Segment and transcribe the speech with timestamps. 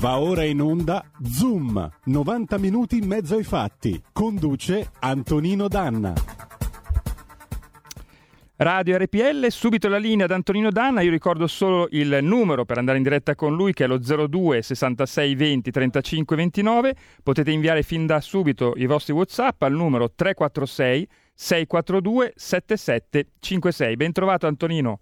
[0.00, 4.02] Va ora in onda Zoom, 90 minuti in mezzo ai fatti.
[4.14, 6.14] Conduce Antonino Danna.
[8.56, 12.96] Radio RPL, subito la linea ad Antonino Danna, io ricordo solo il numero per andare
[12.96, 18.06] in diretta con lui che è lo 02 66 20 35 29, potete inviare fin
[18.06, 23.96] da subito i vostri Whatsapp al numero 346 642 7756.
[23.96, 25.00] Ben trovato Antonino.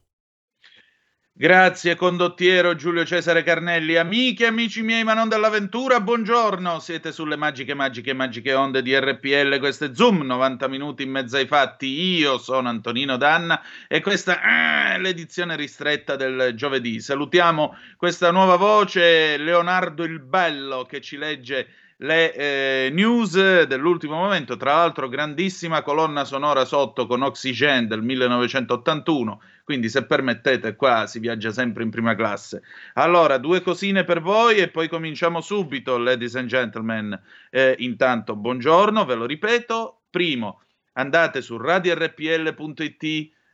[1.41, 7.37] Grazie condottiero Giulio Cesare Carnelli, amiche e amici miei ma non dell'avventura, buongiorno, siete sulle
[7.37, 11.87] magiche, magiche, magiche onde di RPL, questo è Zoom, 90 minuti in mezzo ai fatti,
[11.87, 16.99] io sono Antonino Danna e questa è eh, l'edizione ristretta del giovedì.
[16.99, 21.69] Salutiamo questa nuova voce, Leonardo il Bello che ci legge
[21.99, 29.41] le eh, news dell'ultimo momento, tra l'altro grandissima colonna sonora sotto con Oxygen del 1981
[29.69, 32.63] quindi se permettete qua si viaggia sempre in prima classe.
[32.95, 37.21] Allora, due cosine per voi e poi cominciamo subito, ladies and gentlemen.
[37.51, 40.05] Eh, intanto, buongiorno, ve lo ripeto.
[40.09, 40.63] Primo,
[40.95, 43.03] andate su radiorpl.it,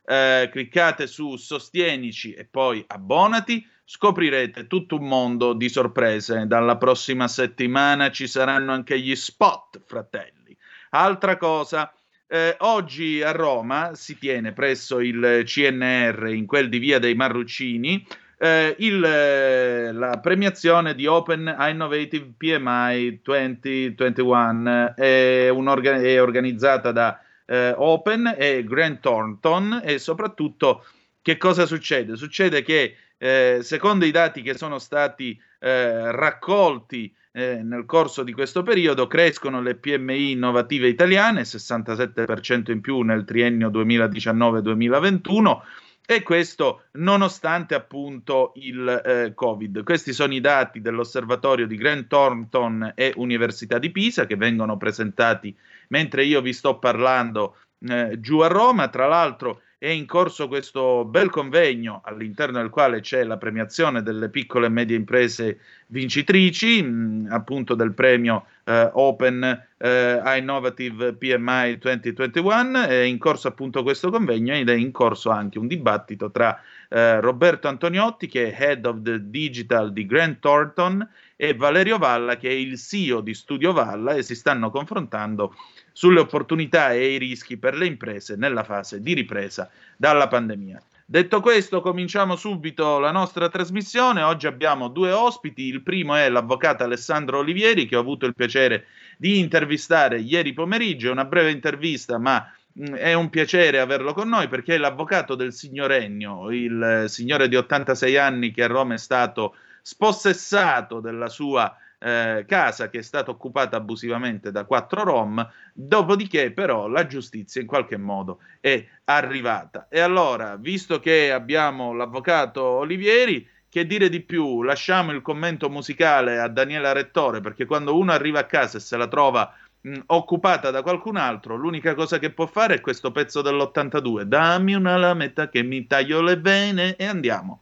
[0.05, 6.47] eh, cliccate su Sostienici e poi abbonati scoprirete tutto un mondo di sorprese.
[6.47, 10.55] Dalla prossima settimana ci saranno anche gli spot, fratelli.
[10.91, 11.93] Altra cosa,
[12.27, 18.05] eh, oggi a Roma si tiene presso il CNR, in quel di Via dei Marruccini,
[18.37, 24.93] eh, il, eh, la premiazione di Open Innovative PMI 2021.
[24.95, 30.85] È, orga- è organizzata da eh, Open e Grant Thornton e soprattutto
[31.21, 32.15] che cosa succede?
[32.15, 38.31] Succede che eh, secondo i dati che sono stati eh, raccolti eh, nel corso di
[38.31, 45.59] questo periodo crescono le PMI innovative italiane, 67% in più nel triennio 2019-2021
[46.05, 49.83] e questo nonostante appunto il eh, Covid.
[49.83, 55.53] Questi sono i dati dell'osservatorio di Grant Thornton e Università di Pisa che vengono presentati
[55.89, 58.87] mentre io vi sto parlando eh, giù a Roma.
[58.87, 64.29] Tra l'altro è in corso questo bel convegno all'interno del quale c'è la premiazione delle
[64.29, 72.81] piccole e medie imprese vincitrici, mh, appunto del premio eh, Open eh, Innovative PMI 2021.
[72.81, 76.59] È in corso appunto questo convegno ed è in corso anche un dibattito tra
[76.89, 82.37] eh, Roberto Antoniotti, che è Head of the Digital di Grant Thornton, e Valerio Valla,
[82.37, 85.53] che è il CEO di Studio Valla, e si stanno confrontando
[85.97, 90.81] sulle opportunità e i rischi per le imprese nella fase di ripresa dalla pandemia.
[91.05, 94.21] Detto questo, cominciamo subito la nostra trasmissione.
[94.21, 95.61] Oggi abbiamo due ospiti.
[95.61, 101.13] Il primo è l'avvocato Alessandro Olivieri, che ho avuto il piacere di intervistare ieri pomeriggio.
[101.13, 105.53] Una breve intervista, ma mh, è un piacere averlo con noi perché è l'avvocato del
[105.53, 111.73] signor Ennio, il signore di 86 anni che a Roma è stato spossessato della sua
[111.99, 117.67] eh, casa che è stata occupata abusivamente da quattro rom, dopodiché però la giustizia in
[117.67, 119.87] qualche modo è arrivata.
[119.89, 124.63] E allora, visto che abbiamo l'avvocato Olivieri, che dire di più?
[124.63, 128.95] Lasciamo il commento musicale a Daniela Rettore, perché quando uno arriva a casa e se
[128.95, 133.41] la trova mh, occupata da qualcun altro, l'unica cosa che può fare è questo pezzo
[133.41, 134.21] dell'82.
[134.21, 137.61] Dammi una lametta che mi taglio le vene e andiamo.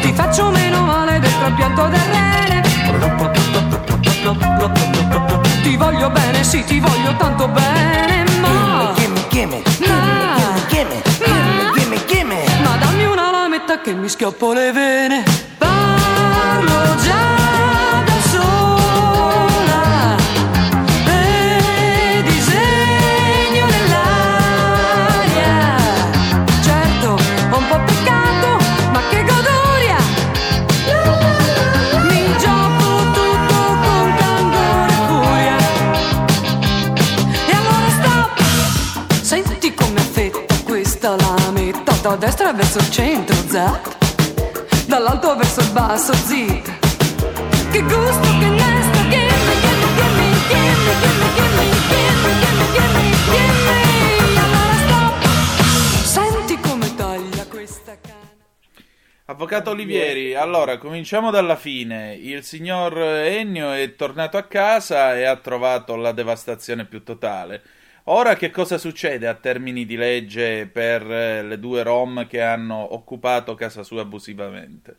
[0.00, 2.62] Ti faccio meno male del trapianto del rene.
[5.62, 8.92] Ti voglio bene, sì, ti voglio tanto bene, ma...
[8.96, 9.92] Gimme, gimme, gimme,
[10.68, 11.02] gimme,
[11.74, 12.44] gimme, gimme.
[12.62, 15.22] Ma dammi una lametta che mi schioppo le vene.
[15.58, 16.93] Parlo
[42.24, 46.28] destra verso il centro, Z, dall'alto verso il basso, Z.
[47.70, 49.74] Che gusto, che nesto, gimme, gimme,
[50.48, 53.76] gimme, gimme, gimme, gimme, gimme, gimme, gimme, gimme.
[54.40, 55.20] Allora stop,
[56.02, 58.22] senti come taglia questa canna.
[59.26, 62.14] Avvocato Olivieri, allora cominciamo dalla fine.
[62.14, 67.62] Il signor Ennio è tornato a casa e ha trovato la devastazione più totale.
[68.06, 72.94] Ora che cosa succede a termini di legge per eh, le due rom che hanno
[72.94, 74.96] occupato casa sua abusivamente?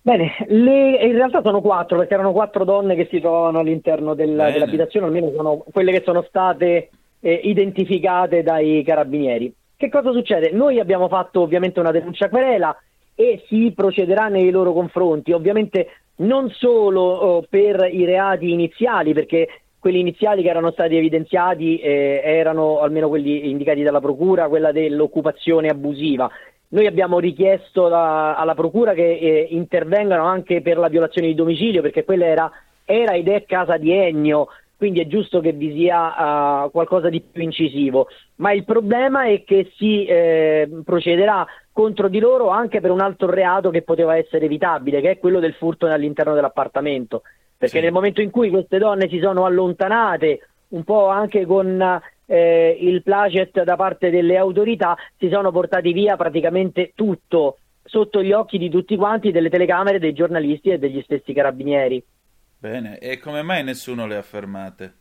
[0.00, 4.34] Bene, le- in realtà sono quattro, perché erano quattro donne che si trovavano all'interno del-
[4.52, 6.90] dell'abitazione, almeno sono quelle che sono state
[7.20, 9.54] eh, identificate dai carabinieri.
[9.76, 10.50] Che cosa succede?
[10.50, 12.76] Noi abbiamo fatto ovviamente una denuncia querela
[13.14, 19.61] e si procederà nei loro confronti, ovviamente non solo oh, per i reati iniziali, perché
[19.82, 25.66] quelli iniziali che erano stati evidenziati eh, erano almeno quelli indicati dalla Procura, quella dell'occupazione
[25.66, 26.30] abusiva.
[26.68, 31.82] Noi abbiamo richiesto la- alla Procura che eh, intervengano anche per la violazione di domicilio,
[31.82, 32.50] perché quella era,
[32.84, 34.46] era ed è casa di Ennio,
[34.76, 38.06] quindi è giusto che vi sia ah, qualcosa di più incisivo.
[38.36, 43.28] Ma il problema è che si eh, procederà contro di loro anche per un altro
[43.28, 47.22] reato che poteva essere evitabile, che è quello del furto all'interno dell'appartamento.
[47.62, 47.84] Perché Sì.
[47.84, 51.80] nel momento in cui queste donne si sono allontanate un po' anche con
[52.26, 58.32] eh, il placet da parte delle autorità, si sono portati via praticamente tutto sotto gli
[58.32, 62.02] occhi di tutti quanti, delle telecamere, dei giornalisti e degli stessi carabinieri.
[62.58, 64.94] Bene, e come mai nessuno le ha fermate?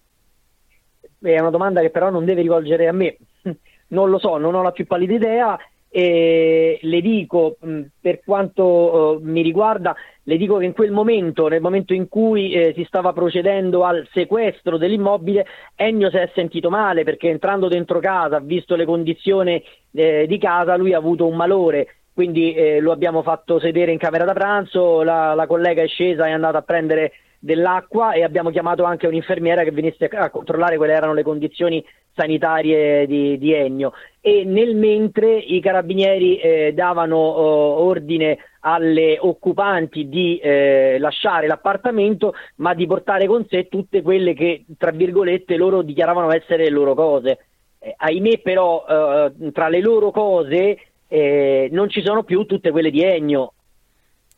[1.20, 3.18] È una domanda che però non deve rivolgere a me,
[3.88, 5.60] non lo so, non ho la più pallida idea
[5.94, 9.94] e le dico, mh, per quanto eh, mi riguarda,
[10.24, 14.08] le dico che in quel momento, nel momento in cui eh, si stava procedendo al
[14.14, 15.46] sequestro dell'immobile,
[15.76, 19.62] Ennio si è sentito male perché entrando dentro casa, visto le condizioni
[19.92, 21.96] eh, di casa, lui ha avuto un malore.
[22.14, 26.26] Quindi eh, lo abbiamo fatto sedere in camera da pranzo, la, la collega è scesa
[26.26, 27.12] e è andata a prendere
[27.42, 31.84] dell'acqua e abbiamo chiamato anche un'infermiera che venisse a controllare quali erano le condizioni
[32.14, 40.08] sanitarie di, di Ennio e nel mentre i carabinieri eh, davano oh, ordine alle occupanti
[40.08, 45.82] di eh, lasciare l'appartamento ma di portare con sé tutte quelle che tra virgolette loro
[45.82, 47.46] dichiaravano essere le loro cose.
[47.80, 50.78] Eh, ahimè però eh, tra le loro cose
[51.08, 53.54] eh, non ci sono più tutte quelle di Ennio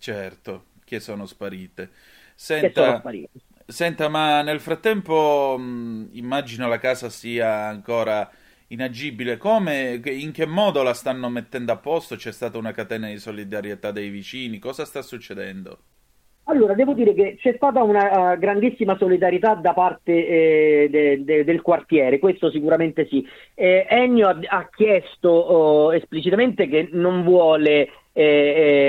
[0.04, 1.90] Certo, che sono sparite.
[2.44, 3.02] Senta,
[3.66, 8.30] senta, ma nel frattempo mh, immagino la casa sia ancora
[8.68, 9.38] inagibile.
[9.38, 12.18] Come, in che modo la stanno mettendo a posto?
[12.18, 14.60] C'è stata una catena di solidarietà dei vicini?
[14.60, 15.84] Cosa sta succedendo?
[16.48, 21.44] Allora, devo dire che c'è stata una eh, grandissima solidarietà da parte eh, de- de-
[21.46, 23.26] del quartiere, questo sicuramente sì.
[23.54, 28.24] Eh, Ennio ha, ha chiesto oh, esplicitamente che non vuole eh,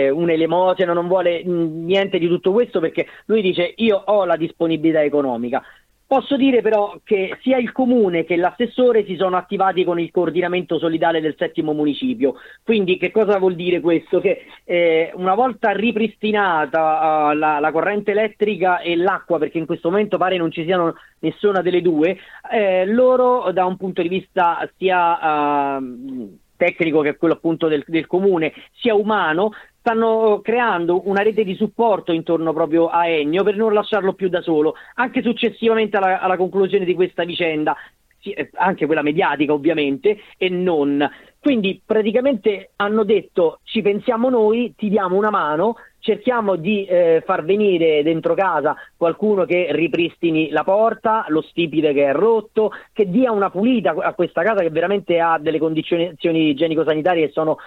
[0.06, 5.02] eh, un'elemosina, non vuole niente di tutto questo perché lui dice io ho la disponibilità
[5.02, 5.62] economica.
[6.06, 10.78] Posso dire però che sia il comune che l'assessore si sono attivati con il coordinamento
[10.78, 12.34] solidale del settimo municipio.
[12.62, 14.20] Quindi che cosa vuol dire questo?
[14.20, 19.90] Che eh, una volta ripristinata eh, la, la corrente elettrica e l'acqua, perché in questo
[19.90, 22.18] momento pare non ci siano nessuna delle due,
[22.52, 28.06] eh, loro da un punto di vista sia ehm, tecnico che quello appunto del, del
[28.06, 33.74] comune, sia umano, stanno creando una rete di supporto intorno proprio a Ennio per non
[33.74, 37.76] lasciarlo più da solo, anche successivamente alla, alla conclusione di questa vicenda,
[38.22, 41.06] eh, anche quella mediatica ovviamente, e non.
[41.44, 47.44] Quindi praticamente hanno detto ci pensiamo noi, ti diamo una mano, cerchiamo di eh, far
[47.44, 53.30] venire dentro casa qualcuno che ripristini la porta, lo stipite che è rotto, che dia
[53.30, 56.14] una pulita a questa casa che veramente ha delle condizioni
[56.48, 57.58] igienico-sanitarie che sono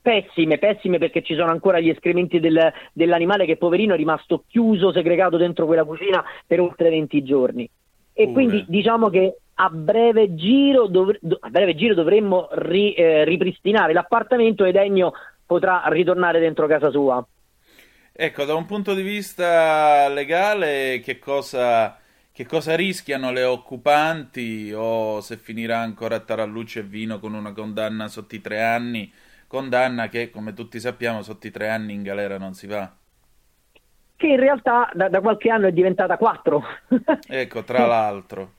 [0.00, 4.90] pessime, pessime perché ci sono ancora gli escrementi del- dell'animale che poverino è rimasto chiuso,
[4.90, 7.68] segregato dentro quella cucina per oltre 20 giorni.
[8.14, 8.32] E Pure.
[8.32, 13.92] quindi diciamo che a breve giro, dov- do- a breve giro dovremmo ri- eh, ripristinare
[13.92, 15.12] l'appartamento ed Ennio
[15.44, 17.26] potrà ritornare dentro casa sua.
[18.20, 21.96] Ecco, da un punto di vista legale, che cosa,
[22.32, 27.52] che cosa rischiano le occupanti o se finirà ancora a taralluce e vino con una
[27.52, 29.12] condanna sotto i tre anni?
[29.46, 32.92] Condanna che, come tutti sappiamo, sotto i tre anni in galera non si va.
[34.16, 36.62] Che in realtà da, da qualche anno è diventata 4.
[37.26, 38.57] Ecco, tra l'altro.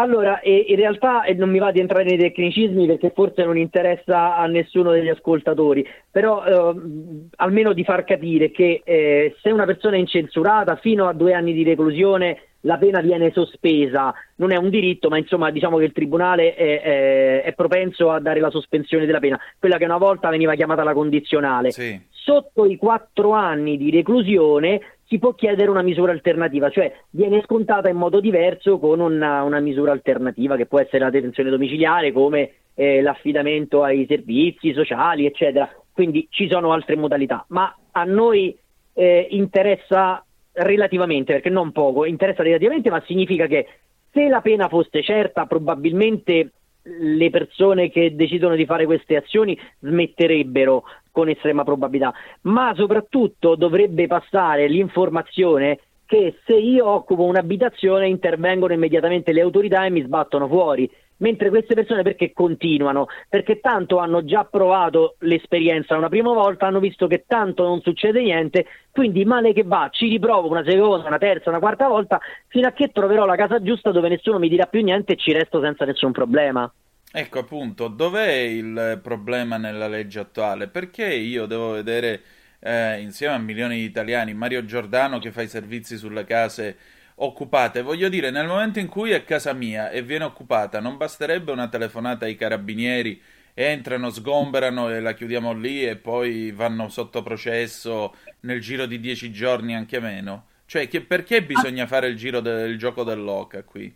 [0.00, 3.58] Allora, eh, in realtà eh, non mi va di entrare nei tecnicismi perché forse non
[3.58, 9.66] interessa a nessuno degli ascoltatori, però ehm, almeno di far capire che eh, se una
[9.66, 14.56] persona è incensurata fino a due anni di reclusione la pena viene sospesa, non è
[14.56, 18.50] un diritto, ma insomma diciamo che il tribunale è, è, è propenso a dare la
[18.50, 21.72] sospensione della pena, quella che una volta veniva chiamata la condizionale.
[21.72, 22.08] Sì.
[22.08, 27.88] Sotto i quattro anni di reclusione si può chiedere una misura alternativa, cioè viene scontata
[27.88, 32.52] in modo diverso con una, una misura alternativa che può essere la detenzione domiciliare come
[32.74, 35.68] eh, l'affidamento ai servizi sociali, eccetera.
[35.92, 38.56] Quindi ci sono altre modalità, ma a noi
[38.92, 43.66] eh, interessa relativamente, perché non poco, interessa relativamente, ma significa che
[44.12, 46.52] se la pena fosse certa, probabilmente
[46.82, 52.12] le persone che decidono di fare queste azioni smetterebbero con estrema probabilità,
[52.42, 59.90] ma soprattutto dovrebbe passare l'informazione che se io occupo un'abitazione intervengono immediatamente le autorità e
[59.90, 60.90] mi sbattono fuori
[61.20, 63.06] mentre queste persone perché continuano?
[63.28, 68.22] Perché tanto hanno già provato l'esperienza una prima volta, hanno visto che tanto non succede
[68.22, 72.66] niente, quindi male che va, ci riprovo una seconda, una terza, una quarta volta, fino
[72.66, 75.60] a che troverò la casa giusta dove nessuno mi dirà più niente e ci resto
[75.60, 76.70] senza nessun problema.
[77.12, 80.68] Ecco appunto, dov'è il problema nella legge attuale?
[80.68, 82.22] Perché io devo vedere
[82.60, 86.76] eh, insieme a milioni di italiani Mario Giordano che fa i servizi sulle case
[87.16, 87.82] occupate.
[87.82, 91.68] Voglio dire, nel momento in cui è casa mia e viene occupata, non basterebbe una
[91.68, 93.20] telefonata ai carabinieri,
[93.54, 99.32] entrano, sgomberano e la chiudiamo lì e poi vanno sotto processo nel giro di dieci
[99.32, 100.46] giorni, anche meno?
[100.64, 103.92] Cioè, che, perché bisogna fare il giro del gioco dell'oca qui?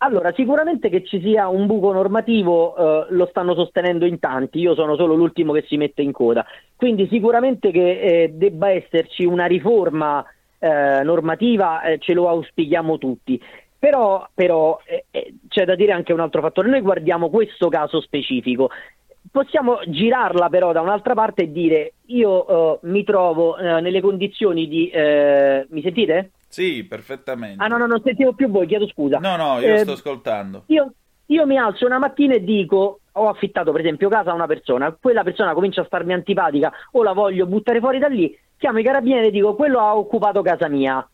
[0.00, 4.74] Allora, sicuramente che ci sia un buco normativo eh, lo stanno sostenendo in tanti, io
[4.74, 9.46] sono solo l'ultimo che si mette in coda, quindi sicuramente che eh, debba esserci una
[9.46, 10.24] riforma
[10.60, 13.42] eh, normativa eh, ce lo auspichiamo tutti.
[13.76, 18.00] Però, però eh, eh, c'è da dire anche un altro fattore, noi guardiamo questo caso
[18.00, 18.70] specifico,
[19.32, 24.90] possiamo girarla però da un'altra parte e dire io mi trovo nelle condizioni di...
[25.68, 26.30] mi sentite?
[26.48, 27.62] Sì, perfettamente.
[27.62, 29.18] Ah no, no, non sentivo più voi, chiedo scusa.
[29.18, 30.64] No, no, io sto ascoltando.
[30.66, 30.92] Io,
[31.26, 34.96] io mi alzo una mattina e dico ho affittato per esempio casa a una persona,
[34.98, 38.84] quella persona comincia a starmi antipatica o la voglio buttare fuori da lì, chiamo i
[38.84, 41.06] carabinieri e dico quello ha occupato casa mia.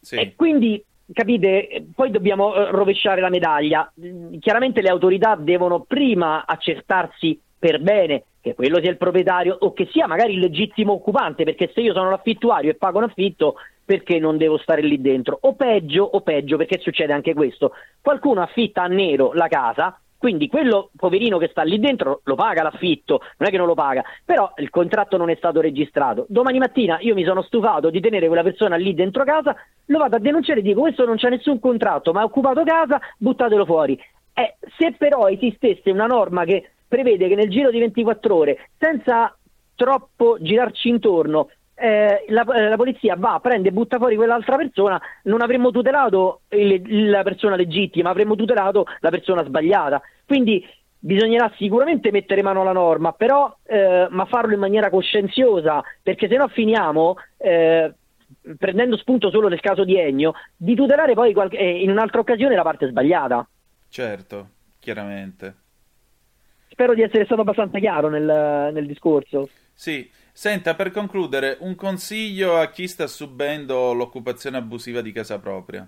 [0.00, 0.16] Sì.
[0.16, 3.92] E quindi, capite, poi dobbiamo eh, rovesciare la medaglia.
[4.38, 9.88] Chiaramente le autorità devono prima accertarsi per bene che quello sia il proprietario o che
[9.90, 13.56] sia magari il legittimo occupante, perché se io sono l'affittuario e pago un affitto,
[13.88, 15.38] perché non devo stare lì dentro?
[15.40, 17.72] O peggio, o peggio, perché succede anche questo.
[18.02, 22.62] Qualcuno affitta a nero la casa, quindi quello poverino che sta lì dentro lo paga
[22.62, 26.26] l'affitto, non è che non lo paga, però il contratto non è stato registrato.
[26.28, 30.16] Domani mattina io mi sono stufato di tenere quella persona lì dentro casa, lo vado
[30.16, 33.98] a denunciare e dico questo non c'è nessun contratto, ma ha occupato casa, buttatelo fuori.
[34.34, 39.34] Eh, se però esistesse una norma che prevede che nel giro di 24 ore, senza
[39.74, 41.48] troppo girarci intorno,
[41.80, 46.42] eh, la, eh, la, polizia va, prende e butta fuori quell'altra persona, non avremmo tutelato
[46.50, 50.02] il, la persona legittima, avremmo tutelato la persona sbagliata.
[50.26, 50.66] Quindi
[50.98, 56.36] bisognerà sicuramente mettere mano alla norma, però eh, ma farlo in maniera coscienziosa, perché se
[56.36, 57.94] no finiamo eh,
[58.58, 62.56] prendendo spunto solo nel caso di Ennio, di tutelare poi qualche, eh, in un'altra occasione
[62.56, 63.48] la parte sbagliata.
[63.88, 64.48] Certo,
[64.80, 65.54] chiaramente.
[66.68, 69.48] Spero di essere stato abbastanza chiaro nel, nel discorso.
[69.74, 75.84] Sì, Senta, per concludere, un consiglio a chi sta subendo l'occupazione abusiva di casa propria.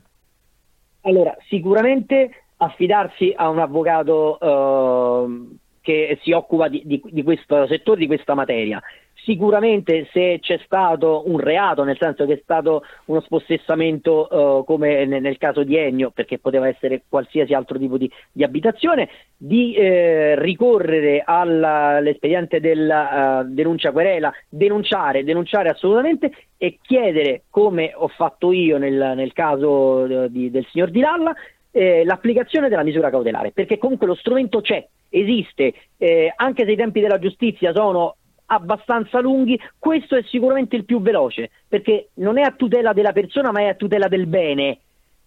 [1.03, 8.01] Allora, sicuramente affidarsi a un avvocato uh, che si occupa di, di, di, questo settore,
[8.01, 8.83] di questa materia.
[9.31, 15.05] Sicuramente se c'è stato un reato, nel senso che è stato uno spossessamento uh, come
[15.05, 19.73] nel, nel, caso di Ennio, perché poteva essere qualsiasi altro tipo di, di abitazione, di
[19.75, 28.51] eh, ricorrere all'espediente della uh, denuncia querela, denunciare, denunciare assolutamente e chiedere, come ho fatto
[28.51, 31.33] io nel, nel caso uh, di, del signor Di Lalla,
[31.71, 36.77] eh, l'applicazione della misura cautelare, perché comunque lo strumento c'è, esiste, eh, anche se i
[36.77, 38.17] tempi della giustizia sono
[38.53, 43.53] abbastanza lunghi, questo è sicuramente il più veloce, perché non è a tutela della persona,
[43.53, 44.79] ma è a tutela del bene.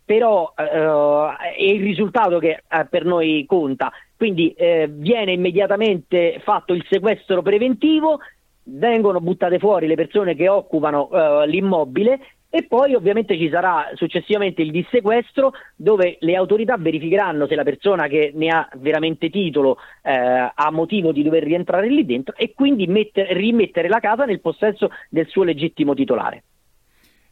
[0.06, 3.92] Però eh, è il risultato che eh, per noi conta.
[4.18, 8.20] Quindi eh, viene immediatamente fatto il sequestro preventivo,
[8.64, 12.20] vengono buttate fuori le persone che occupano eh, l'immobile
[12.56, 18.06] e poi ovviamente ci sarà successivamente il dissequestro dove le autorità verificheranno se la persona
[18.06, 22.86] che ne ha veramente titolo eh, ha motivo di dover rientrare lì dentro e quindi
[22.86, 26.44] mettere, rimettere la casa nel possesso del suo legittimo titolare.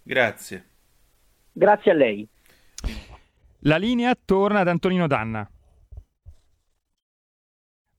[0.02, 0.66] Grazie.
[1.52, 2.28] Grazie a lei.
[3.60, 5.48] La linea torna ad Antonino Danna.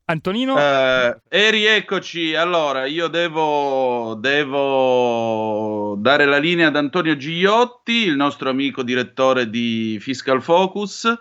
[0.04, 0.54] Antonino?
[0.54, 2.34] Uh, e rieccoci.
[2.34, 9.98] Allora, io devo, devo, dare la linea ad Antonio Gigliotti, il nostro amico direttore di
[10.00, 11.18] Fiscal Focus.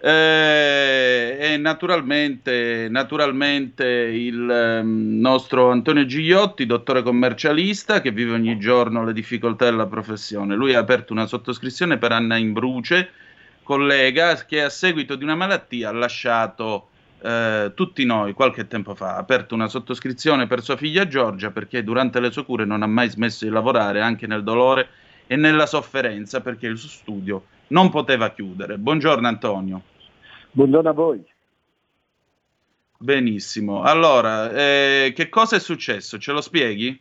[0.00, 9.04] Eh, e naturalmente, naturalmente il um, nostro Antonio Gigliotti, dottore commercialista che vive ogni giorno
[9.04, 10.54] le difficoltà della professione.
[10.54, 13.10] Lui ha aperto una sottoscrizione per Anna Imbruce,
[13.64, 19.14] collega che a seguito di una malattia ha lasciato eh, tutti noi qualche tempo fa
[19.14, 22.86] ha aperto una sottoscrizione per sua figlia Giorgia perché durante le sue cure non ha
[22.86, 24.88] mai smesso di lavorare anche nel dolore
[25.26, 28.78] e nella sofferenza perché il suo studio non poteva chiudere.
[28.78, 29.82] Buongiorno Antonio.
[30.50, 31.24] Buongiorno a voi.
[33.00, 33.82] Benissimo.
[33.82, 36.18] Allora, eh, che cosa è successo?
[36.18, 37.00] Ce lo spieghi?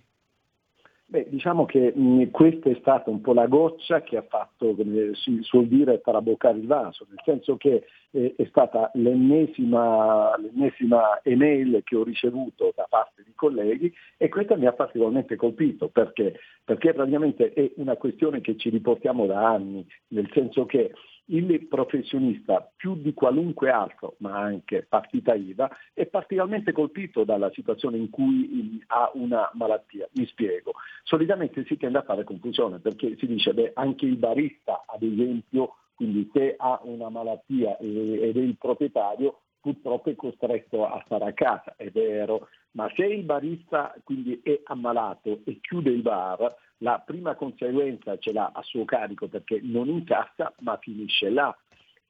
[1.10, 5.12] Beh, diciamo che mh, questa è stata un po' la goccia che ha fatto, come
[5.14, 11.82] si suol dire, traboccare il vaso, nel senso che eh, è stata l'ennesima, l'ennesima email
[11.86, 16.40] che ho ricevuto da parte di colleghi e questa mi ha particolarmente colpito perché?
[16.66, 20.92] perché praticamente è una questione che ci riportiamo da anni, nel senso che
[21.28, 27.98] il professionista più di qualunque altro, ma anche partita IVA, è particolarmente colpito dalla situazione
[27.98, 30.08] in cui ha una malattia.
[30.14, 30.74] Mi spiego.
[31.04, 35.76] Solitamente si tende a fare confusione perché si dice che anche il barista, ad esempio,
[35.96, 41.34] quindi se ha una malattia ed è il proprietario, purtroppo è costretto a stare a
[41.34, 47.02] casa, è vero, ma se il barista quindi è ammalato e chiude il bar, la
[47.06, 51.56] prima conseguenza ce l'ha a suo carico perché non incassa ma finisce là.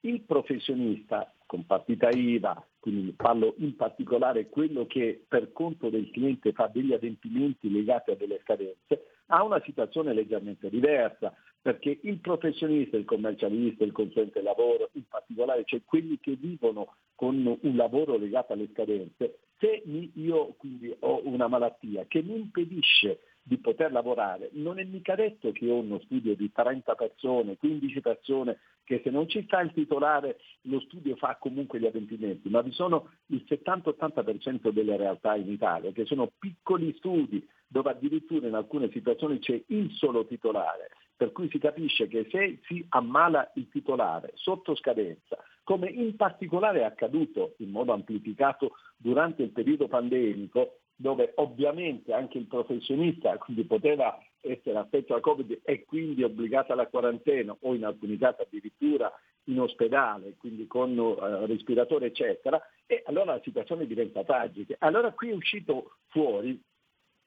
[0.02, 6.52] Il professionista con partita IVA, quindi parlo in particolare quello che per conto del cliente
[6.52, 12.96] fa degli adempimenti legati a delle scadenze, ha una situazione leggermente diversa, perché il professionista,
[12.96, 18.54] il commercialista, il consulente lavoro, in particolare, cioè quelli che vivono con un lavoro legato
[18.54, 19.84] alle scadenze, se
[20.14, 25.54] io quindi ho una malattia che mi impedisce di poter lavorare, non è mica detto
[25.54, 29.72] che ho uno studio di 30 persone, 15 persone, che se non ci sta il
[29.72, 35.50] titolare lo studio fa comunque gli adempimenti, ma vi sono il 70-80% delle realtà in
[35.50, 41.32] Italia che sono piccoli studi dove addirittura in alcune situazioni c'è il solo titolare, per
[41.32, 46.84] cui si capisce che se si ammala il titolare sotto scadenza, come in particolare è
[46.84, 54.20] accaduto in modo amplificato durante il periodo pandemico, dove ovviamente anche il professionista quindi poteva
[54.42, 59.12] essere affetto da Covid e quindi obbligato alla quarantena o in alcuni casi addirittura
[59.46, 64.76] in ospedale, quindi con uh, respiratore eccetera, e allora la situazione diventa tragica.
[64.80, 66.60] Allora qui è uscito fuori,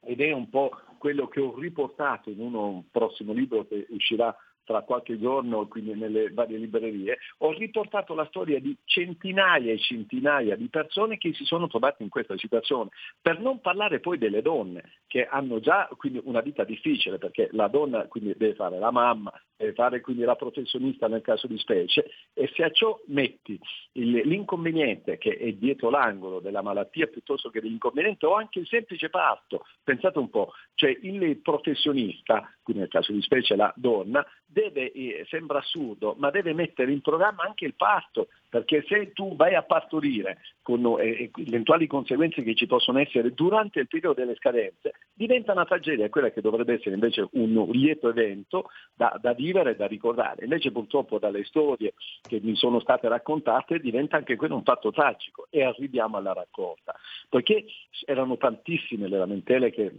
[0.03, 4.35] ed è un po' quello che ho riportato in uno, un prossimo libro che uscirà
[4.65, 10.57] tra qualche giorno, quindi nelle varie librerie, ho riportato la storia di centinaia e centinaia
[10.57, 14.99] di persone che si sono trovate in questa situazione, per non parlare poi delle donne
[15.07, 19.33] che hanno già quindi, una vita difficile, perché la donna quindi, deve fare la mamma,
[19.57, 23.59] deve fare quindi la professionista nel caso di specie, e se a ciò metti
[23.93, 29.11] il, l'inconveniente che è dietro l'angolo della malattia piuttosto che dell'inconveniente o anche il semplice
[29.11, 34.91] parto, pensate un po', cioè il professionista, quindi nel caso di specie la donna, deve,
[34.93, 39.55] eh, sembra assurdo, ma deve mettere in programma anche il parto, perché se tu vai
[39.55, 44.93] a partorire con eh, eventuali conseguenze che ci possono essere durante il periodo delle scadenze,
[45.15, 49.77] diventa una tragedia, quella che dovrebbe essere invece un lieto evento da, da vivere e
[49.77, 50.45] da ricordare.
[50.45, 55.47] Invece purtroppo dalle storie che mi sono state raccontate diventa anche quello un fatto tragico
[55.51, 56.95] e arriviamo alla raccolta,
[57.29, 57.65] poiché
[58.05, 59.93] erano tantissime le lamentele che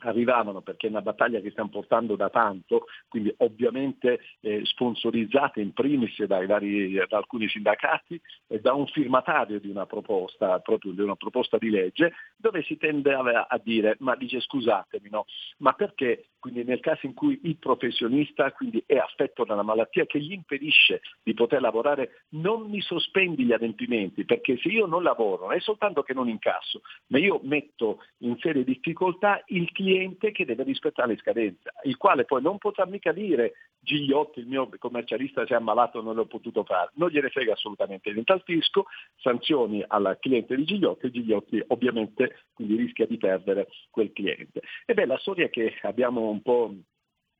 [0.00, 5.72] arrivavano perché è una battaglia che stiamo portando da tanto, quindi ovviamente eh, sponsorizzate in
[5.72, 11.16] primis vari, da alcuni sindacati e da un firmatario di una proposta, proprio di una
[11.16, 15.24] proposta di legge, dove si tende a, a dire, ma dice scusatemi, no,
[15.58, 18.52] ma perché quindi nel caso in cui il professionista
[18.86, 23.52] è affetto da una malattia che gli impedisce di poter lavorare, non mi sospendi gli
[23.52, 28.04] adempimenti, perché se io non lavoro, non è soltanto che non incasso, ma io metto
[28.18, 32.86] in serie difficoltà il cliente che deve rispettare le scadenze, il quale poi non potrà
[32.86, 37.30] mica dire Gigliotti, il mio commercialista si è ammalato, non l'ho potuto fare, non gliene
[37.30, 38.86] frega assolutamente niente al fisco,
[39.16, 44.62] sanzioni al cliente di Gigliotti Gigliotti ovviamente quindi rischia di perdere quel cliente.
[44.84, 46.74] E beh, la storia che abbiamo un po'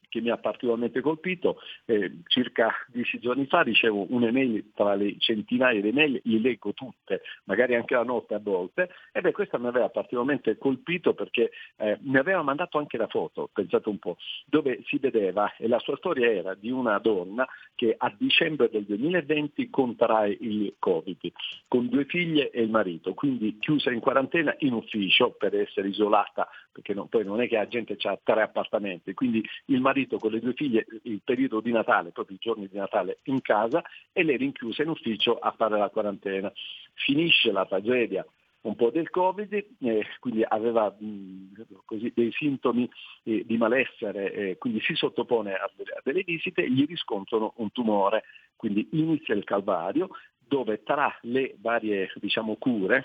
[0.09, 5.81] che mi ha particolarmente colpito, eh, circa dieci giorni fa ricevo un'email tra le centinaia
[5.81, 9.67] di email, le leggo tutte, magari anche la notte a volte, e beh questa mi
[9.67, 14.17] aveva particolarmente colpito perché eh, mi aveva mandato anche la foto, pensate un po',
[14.47, 18.85] dove si vedeva, e la sua storia era di una donna che a dicembre del
[18.85, 21.33] 2020 contrae il Covid,
[21.69, 26.49] con due figlie e il marito, quindi chiusa in quarantena in ufficio per essere isolata,
[26.73, 30.31] perché non, poi non è che la gente ha tre appartamenti, quindi il marito con
[30.31, 33.83] le due figlie il periodo di Natale, proprio i giorni di Natale in casa
[34.13, 36.53] e lei rinchiusa in ufficio a fare la quarantena.
[36.95, 38.25] Finisce la tragedia
[38.61, 42.89] un po' del Covid, eh, quindi aveva mh, così, dei sintomi
[43.23, 48.25] eh, di malessere, eh, quindi si sottopone a a delle visite, gli riscontrano un tumore,
[48.57, 53.05] quindi inizia il calvario dove tra le varie diciamo, cure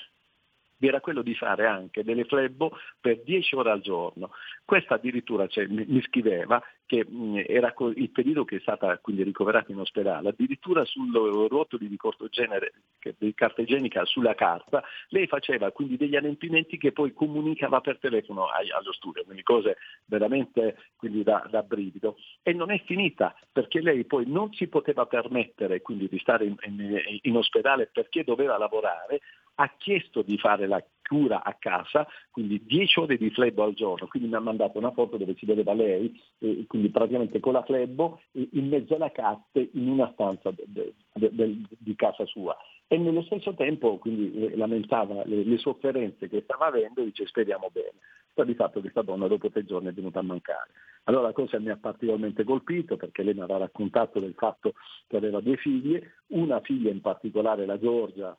[0.88, 4.32] era quello di fare anche delle flebbo per 10 ore al giorno.
[4.66, 9.72] Questa addirittura cioè, mi, scriveva che mh, era il periodo che è stata quindi ricoverata
[9.72, 11.12] in ospedale, addirittura sul
[11.50, 12.74] rotoli di cortogenere,
[13.18, 18.46] di carta igienica sulla carta, lei faceva quindi degli adempimenti che poi comunicava per telefono
[18.48, 22.18] ai, allo studio, quindi cose veramente quindi da, da, brivido.
[22.42, 26.56] E non è finita, perché lei poi non si poteva permettere quindi di stare in,
[26.64, 29.22] in, in ospedale perché doveva lavorare,
[29.56, 34.08] ha chiesto di fare la cura a casa, quindi 10 ore di flebo al giorno,
[34.08, 37.64] quindi mi ha mandato una foto dove si vedeva lei, eh, quindi praticamente con la
[37.64, 42.58] flebo in mezzo alla catte in una stanza de, de, de, di casa sua.
[42.88, 47.70] E nello stesso tempo quindi lamentava le, le, sofferenze che stava avendo e dice speriamo
[47.72, 47.94] bene.
[48.32, 50.72] Sta di fatto questa donna dopo tre giorni è venuta a mancare.
[51.06, 54.74] Allora la cosa mi ha particolarmente colpito perché lei mi aveva raccontato del fatto
[55.08, 58.36] che aveva due figlie, una figlia in particolare, la Giorgia,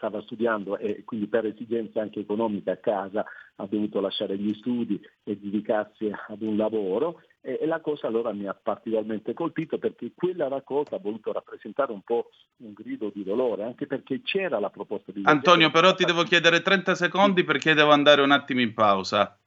[0.00, 3.22] stava studiando e quindi per esigenze anche economiche a casa
[3.56, 8.46] ha dovuto lasciare gli studi e dedicarsi ad un lavoro e, la cosa allora mi
[8.46, 13.64] ha particolarmente colpito perché quella raccolta ha voluto rappresentare un po' un grido di dolore,
[13.64, 15.22] anche perché c'era la proposta di...
[15.24, 19.38] Antonio, però ti devo chiedere 30 secondi perché devo andare un attimo in pausa.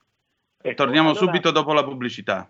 [0.62, 1.26] Ecco, Torniamo allora...
[1.26, 2.50] subito dopo la pubblicità.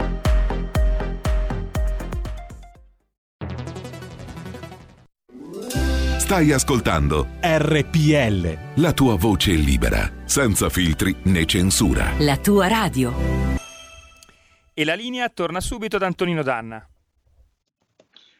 [6.31, 8.81] Stai ascoltando RPL.
[8.81, 12.13] La tua voce libera, senza filtri né censura.
[12.19, 13.13] La tua radio.
[14.73, 16.87] E la linea torna subito ad Antonino Danna.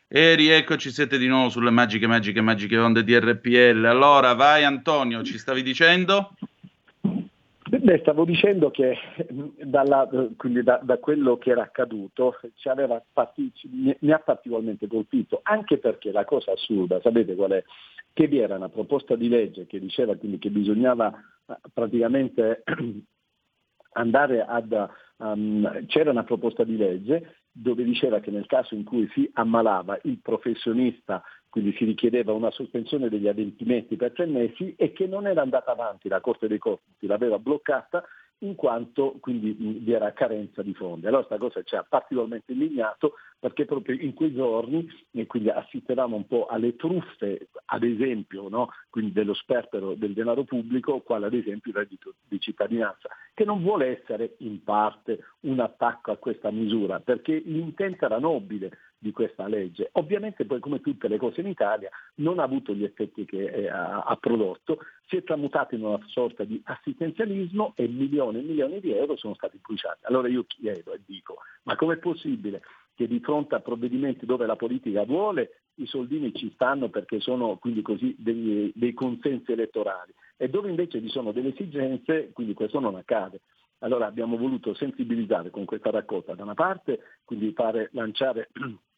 [0.08, 3.84] E rieccoci, siete di nuovo sulle magiche, magiche, magiche onde di RPL.
[3.84, 6.32] Allora, vai Antonio, ci stavi dicendo?
[7.79, 8.97] Beh, stavo dicendo che
[9.63, 12.36] dalla, da, da, quello che era accaduto
[13.13, 17.63] parti, mi ha particolarmente colpito, anche perché la cosa assurda, sapete qual è?
[18.12, 21.13] Che vi era una proposta di legge che diceva quindi che bisognava
[21.47, 22.63] eh, praticamente
[23.93, 24.89] andare ad...
[25.21, 29.99] Um, c'era una proposta di legge dove diceva che nel caso in cui si ammalava
[30.03, 35.27] il professionista quindi si richiedeva una sospensione degli adempimenti per tre mesi e che non
[35.27, 38.03] era andata avanti, la Corte dei Conti l'aveva bloccata
[38.43, 41.05] in quanto quindi vi era carenza di fondi.
[41.05, 46.15] Allora questa cosa ci ha particolarmente indignato perché proprio in quei giorni e quindi assistevamo
[46.15, 48.69] un po' alle truffe, ad esempio, no?
[48.89, 53.61] quindi dello sperpero del denaro pubblico, quale ad esempio il reddito di cittadinanza, che non
[53.61, 59.47] vuole essere in parte un attacco a questa misura, perché l'intento era nobile di questa
[59.47, 59.89] legge.
[59.93, 63.67] Ovviamente poi come tutte le cose in Italia non ha avuto gli effetti che eh,
[63.67, 68.79] ha, ha, prodotto, si è tramutato in una sorta di assistenzialismo e milioni e milioni
[68.79, 70.05] di euro sono stati bruciati.
[70.05, 72.61] Allora io chiedo e dico, ma com'è possibile
[72.93, 77.57] che di fronte a provvedimenti dove la politica vuole i soldini ci stanno perché sono
[77.57, 82.79] quindi così dei, dei consensi elettorali e dove invece vi sono delle esigenze, quindi questo
[82.79, 83.41] non accade.
[83.79, 88.49] Allora abbiamo voluto sensibilizzare con questa raccolta da una parte, quindi fare lanciare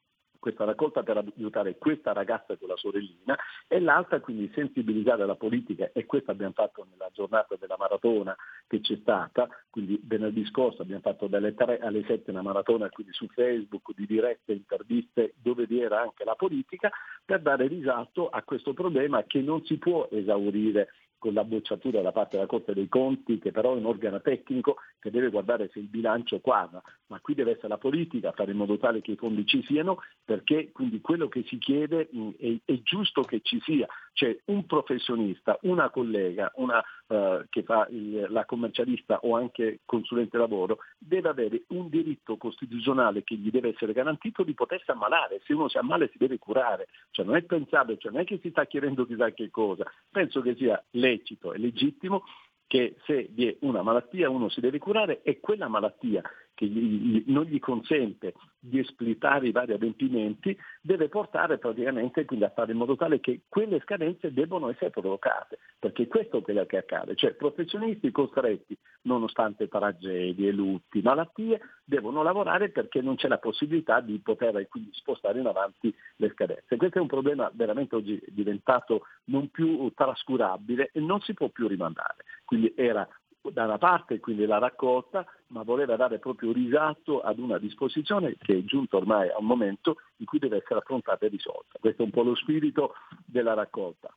[0.43, 5.89] questa raccolta per aiutare questa ragazza con la sorellina e l'altra quindi sensibilizzare la politica
[5.93, 8.35] e questo abbiamo fatto nella giornata della maratona
[8.67, 13.13] che c'è stata, quindi venerdì scorso abbiamo fatto dalle 3 alle 7 una maratona quindi
[13.13, 16.91] su Facebook di dirette interviste dove vi era anche la politica
[17.23, 20.89] per dare risalto a questo problema che non si può esaurire
[21.31, 25.11] la bocciatura da parte della Corte dei Conti, che però è un organo tecnico che
[25.11, 28.57] deve guardare se il bilancio quadra, ma qui deve essere la politica a fare in
[28.57, 32.55] modo tale che i fondi ci siano, perché quindi quello che si chiede mh, è,
[32.65, 38.27] è, giusto che ci sia, cioè un professionista, una collega, una uh, che fa il,
[38.29, 43.93] la commercialista o anche consulente lavoro, deve avere un diritto costituzionale che gli deve essere
[43.93, 47.97] garantito di potersi ammalare, se uno si ammala si deve curare, cioè non è pensabile,
[47.97, 51.53] cioè non è che si sta chiedendo chissà che cosa, penso che sia lei lecito
[51.53, 52.23] e legittimo
[52.67, 56.21] che se vi è una malattia uno si deve curare e quella malattia
[56.63, 62.51] che gli, non gli consente di espletare i vari adempimenti deve portare praticamente quindi a
[62.51, 66.77] fare in modo tale che quelle scadenze debbano essere provocate, perché questo è quello che
[66.77, 73.99] accade, cioè professionisti costretti, nonostante tragedie, lutti, malattie, devono lavorare perché non c'è la possibilità
[73.99, 76.77] di poter quindi spostare in avanti le scadenze.
[76.77, 81.67] Questo è un problema veramente oggi diventato non più trascurabile e non si può più
[81.67, 82.23] rimandare.
[82.45, 83.07] Quindi era
[83.51, 88.57] da una parte quindi la raccolta, ma voleva dare proprio risatto ad una disposizione che
[88.57, 91.77] è giunta ormai a un momento in cui deve essere affrontata e risolta.
[91.79, 92.93] Questo è un po' lo spirito
[93.25, 94.15] della raccolta.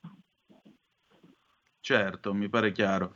[1.80, 3.12] Certo, mi pare chiaro.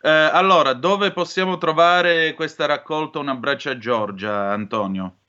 [0.00, 5.23] Eh, allora, dove possiamo trovare questa raccolta Un abbraccio a Giorgia, Antonio?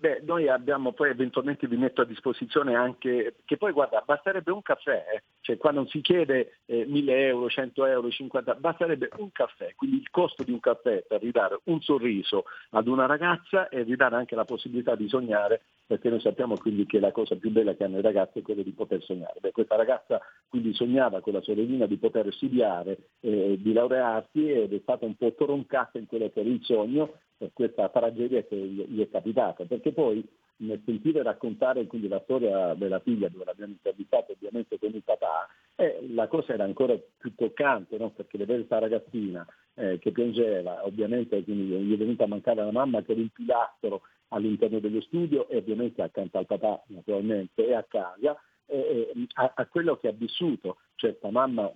[0.00, 4.62] Beh, noi abbiamo poi eventualmente vi metto a disposizione anche, che poi guarda, basterebbe un
[4.62, 5.22] caffè, eh?
[5.42, 9.98] cioè qua non si chiede eh, 1000 euro, 100 euro, 50, basterebbe un caffè, quindi
[9.98, 14.34] il costo di un caffè per ridare un sorriso ad una ragazza e ridare anche
[14.34, 17.98] la possibilità di sognare, perché noi sappiamo quindi che la cosa più bella che hanno
[17.98, 19.40] i ragazzi è quella di poter sognare.
[19.40, 24.72] Beh, questa ragazza quindi sognava con la sorellina di poter studiare, eh, di laurearsi ed
[24.72, 28.54] è stata un po' troncata in quello che era il sogno per questa tragedia che
[28.54, 30.24] gli è capitata, perché poi
[30.58, 35.48] nel sentire raccontare quindi la storia della figlia dove l'abbiamo intervistato ovviamente con il papà,
[35.74, 38.10] eh, la cosa era ancora più toccante, no?
[38.10, 42.70] perché vedere questa ragazzina eh, che piangeva, ovviamente quindi gli è venuta a mancare la
[42.70, 47.74] mamma che era il pilastro all'interno dello studio e ovviamente accanto al papà naturalmente e
[47.74, 51.70] a casa, eh, a, a, quello che ha vissuto, cioè questa mamma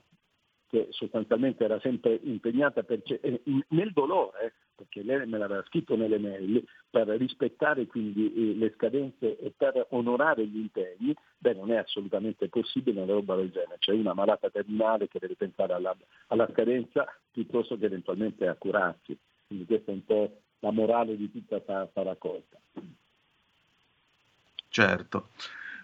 [0.69, 6.19] che sostanzialmente era sempre impegnata per, eh, nel dolore, perché lei me l'aveva scritto nelle
[6.19, 11.77] mail, per rispettare quindi eh, le scadenze e per onorare gli impegni, beh non è
[11.77, 15.97] assolutamente possibile una roba del genere, c'è una malata terminale che deve pensare alla,
[16.29, 19.17] alla scadenza piuttosto che eventualmente a curarsi.
[19.47, 22.59] Quindi questa è un po' la morale di tutta questa raccolta.
[24.68, 25.29] Certo.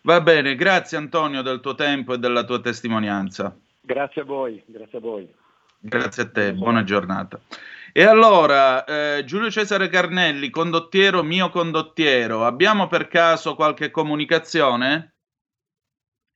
[0.03, 3.55] Va bene, grazie Antonio del tuo tempo e della tua testimonianza.
[3.83, 5.35] Grazie a voi, grazie a voi.
[5.79, 7.39] Grazie a te, buona giornata.
[7.93, 15.15] E allora, eh, Giulio Cesare Carnelli, condottiero mio condottiero, abbiamo per caso qualche comunicazione?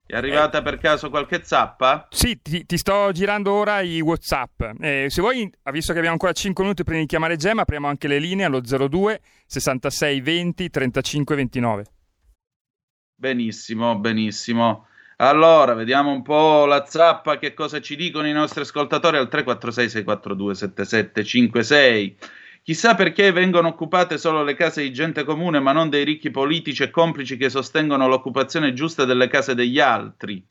[0.06, 2.08] È arrivata per caso qualche zappa?
[2.10, 4.60] Sì, ti, ti sto girando ora i WhatsApp.
[4.80, 8.06] Eh, se vuoi, visto che abbiamo ancora 5 minuti prima di chiamare Gemma, apriamo anche
[8.06, 11.84] le linee allo 02 66 20 35 29.
[13.16, 14.88] Benissimo, benissimo.
[15.16, 22.14] Allora, vediamo un po' la zappa, che cosa ci dicono i nostri ascoltatori al 346-642-7756.
[22.64, 26.82] Chissà perché vengono occupate solo le case di gente comune, ma non dei ricchi politici
[26.82, 30.42] e complici che sostengono l'occupazione giusta delle case degli altri.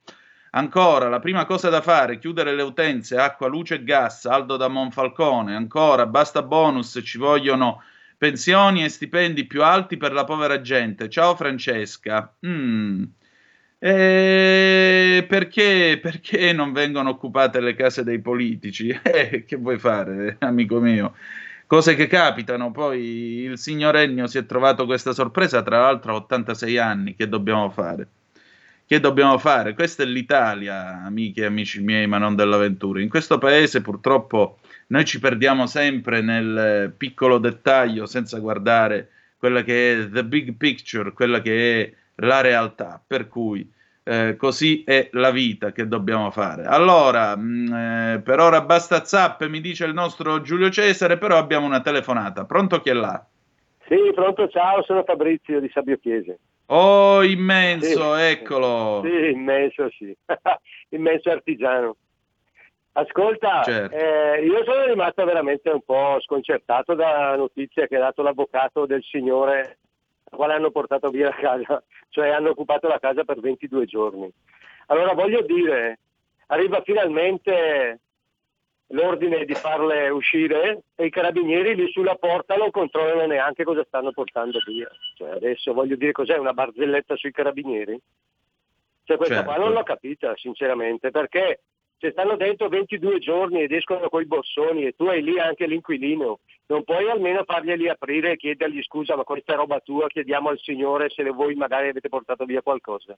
[0.52, 4.68] Ancora, la prima cosa da fare, chiudere le utenze, acqua, luce e gas, Aldo da
[4.68, 5.56] Monfalcone.
[5.56, 7.82] Ancora, basta bonus, ci vogliono
[8.16, 11.10] pensioni e stipendi più alti per la povera gente.
[11.10, 12.32] Ciao Francesca.
[12.46, 13.06] Mm.
[13.80, 18.90] Eh, perché, perché, non vengono occupate le case dei politici?
[19.04, 21.16] Eh, che vuoi fare, amico mio?
[21.66, 22.72] Cose che capitano.
[22.72, 23.00] Poi
[23.44, 27.16] il signor Ennio si è trovato questa sorpresa, tra l'altro a 86 anni.
[27.16, 28.08] Che dobbiamo fare?
[28.86, 29.74] Che dobbiamo fare?
[29.74, 33.02] Questa è l'Italia, amiche e amici miei, ma non dell'avventura.
[33.02, 39.94] In questo paese purtroppo noi ci perdiamo sempre nel piccolo dettaglio senza guardare quella che
[39.94, 43.68] è the big picture, quella che è la realtà, per cui
[44.04, 46.66] eh, così è la vita che dobbiamo fare.
[46.66, 51.38] Allora, mh, mm, eh, per ora basta zappe, mi dice il nostro Giulio Cesare, però
[51.38, 52.46] abbiamo una telefonata.
[52.46, 53.26] Pronto chi è là?
[53.88, 56.40] Sì, pronto, ciao, sono Fabrizio di Sabio Chiese.
[56.68, 58.22] Oh, immenso, sì.
[58.22, 59.02] eccolo.
[59.04, 60.16] Sì, immenso, sì.
[60.90, 61.96] immenso artigiano.
[62.96, 63.96] Ascolta, certo.
[63.96, 69.02] eh, io sono rimasto veramente un po' sconcertato dalla notizia che ha dato l'avvocato del
[69.04, 69.80] signore
[70.36, 74.32] quale hanno portato via la casa, cioè hanno occupato la casa per 22 giorni.
[74.88, 76.00] Allora voglio dire,
[76.48, 78.00] arriva finalmente
[78.88, 84.12] l'ordine di farle uscire e i carabinieri lì sulla porta non controllano neanche cosa stanno
[84.12, 84.90] portando via.
[85.16, 88.00] Cioè, adesso voglio dire cos'è una barzelletta sui carabinieri?
[89.06, 89.52] Cioè questa certo.
[89.52, 91.62] qua non l'ho capita sinceramente perché
[91.98, 96.40] se stanno dentro 22 giorni ed escono coi borsoni e tu hai lì anche l'inquilino,
[96.66, 100.60] non puoi almeno farglieli aprire e chiedergli scusa ma questa è roba tua, chiediamo al
[100.60, 103.18] Signore se voi magari avete portato via qualcosa.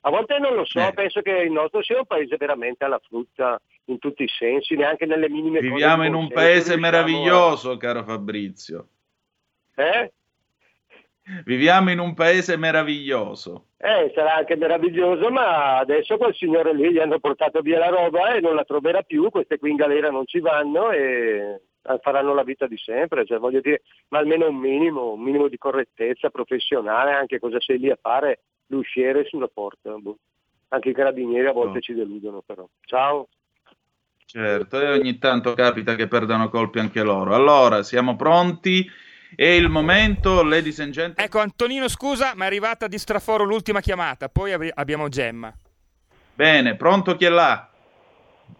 [0.00, 0.92] A volte non lo so, eh.
[0.92, 5.04] penso che il nostro sia un paese veramente alla frutta in tutti i sensi, neanche
[5.04, 5.84] nelle minime Viviamo cose.
[5.84, 7.76] Viviamo in un paese meraviglioso, a...
[7.76, 8.88] caro Fabrizio.
[9.74, 10.12] Eh?
[11.44, 13.70] Viviamo in un paese meraviglioso.
[13.78, 18.34] Eh, sarà anche meraviglioso, ma adesso quel signore lì gli hanno portato via la roba
[18.34, 21.62] e non la troverà più, queste qui in galera non ci vanno e
[22.00, 25.58] faranno la vita di sempre, cioè voglio dire, ma almeno un minimo, un minimo di
[25.58, 29.92] correttezza professionale, anche cosa sei lì a fare, l'usciere sulla porta.
[29.92, 30.18] Boh.
[30.68, 31.80] Anche i carabinieri a volte no.
[31.80, 32.68] ci deludono però.
[32.84, 33.28] Ciao.
[34.24, 37.34] Certo, e ogni tanto capita che perdano colpi anche loro.
[37.34, 38.84] Allora, siamo pronti?
[39.34, 41.24] È il momento, ladies and gentlemen.
[41.24, 45.52] Ecco, Antonino, scusa, ma è arrivata di straforo l'ultima chiamata, poi ab- abbiamo Gemma.
[46.34, 47.70] Bene, pronto chi è là?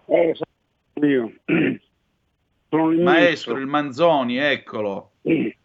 [0.07, 0.35] Eh,
[1.03, 1.33] io.
[2.69, 5.13] Sono il Maestro, il Manzoni, eccolo.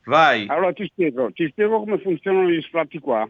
[0.05, 0.45] Vai.
[0.47, 3.29] Allora ti spiego, ti spiego come funzionano gli sfratti qua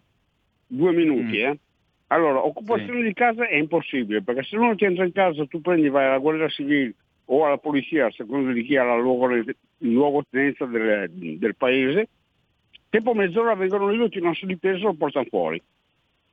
[0.68, 1.46] due minuti, mm.
[1.46, 1.60] eh.
[2.08, 3.08] Allora, occupazione sì.
[3.08, 6.18] di casa è impossibile, perché se uno ti entra in casa, tu prendi, vai alla
[6.18, 6.94] Guardia Civile
[7.26, 12.10] o alla polizia, a seconda di chi ha la luogotenenza del, del paese,
[12.90, 15.62] tempo mezz'ora vengono lì, lo tirano su di peso e lo portano fuori.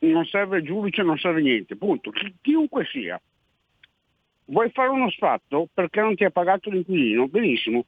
[0.00, 2.10] Non serve il giudice, non serve niente, punto.
[2.10, 3.20] Chi, chiunque sia.
[4.50, 7.28] Vuoi fare uno sfatto perché non ti ha pagato l'inquilino?
[7.28, 7.84] Benissimo.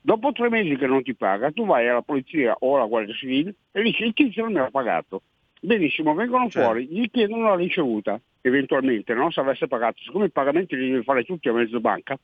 [0.00, 3.54] Dopo tre mesi che non ti paga, tu vai alla polizia o alla Guardia Civile
[3.72, 5.22] e dici il tizio non mi ha pagato.
[5.60, 6.68] Benissimo, vengono certo.
[6.68, 9.30] fuori, gli chiedono la ricevuta, eventualmente, no?
[9.32, 10.00] se avesse pagato.
[10.02, 12.16] Siccome i pagamenti li devi fare tutti a mezzo banca,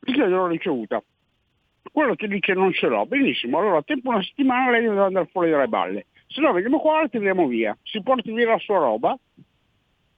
[0.00, 1.02] gli chiedono la ricevuta.
[1.92, 5.28] Quello ti dice non ce l'ho, benissimo, allora a tempo una settimana lei deve andare
[5.30, 6.06] fuori dalle balle.
[6.26, 7.76] Se no veniamo qua e tiriamo via.
[7.82, 9.18] Si porti via la sua roba,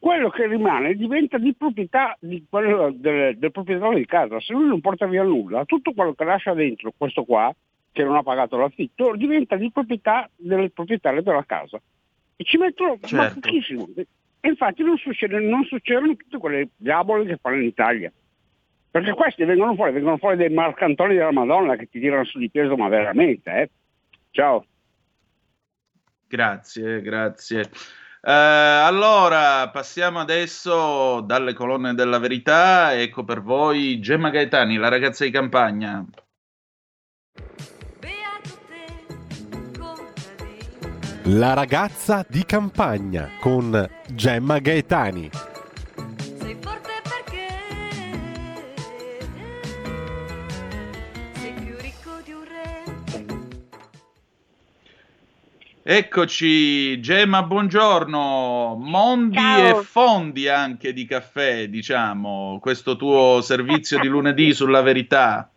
[0.02, 4.40] quello che rimane diventa di proprietà di quello del, del proprietario di casa.
[4.40, 7.54] Se lui non porta via nulla, tutto quello che lascia dentro, questo qua,
[7.92, 11.80] che non ha pagato l'affitto, diventa di proprietà del proprietario della casa.
[12.34, 13.38] E ci mettono certo.
[13.38, 13.88] pochissimo.
[13.94, 18.12] E infatti non, succede, non succedono tutte quelle diavole che fanno in Italia.
[18.90, 22.50] Perché questi vengono fuori, vengono fuori dei marcantoni della Madonna che ti tirano su di
[22.50, 23.70] peso, ma veramente, eh.
[24.32, 24.66] Ciao.
[26.26, 27.70] Grazie, grazie.
[28.24, 32.94] Eh, allora, passiamo adesso dalle colonne della verità.
[32.94, 36.06] Ecco per voi Gemma Gaetani, la ragazza di campagna.
[41.26, 45.51] La ragazza di campagna con Gemma Gaetani.
[55.84, 58.76] Eccoci, Gemma, buongiorno.
[58.80, 59.80] Mondi Ciao.
[59.80, 65.50] e fondi anche di caffè, diciamo, questo tuo servizio di lunedì sulla verità.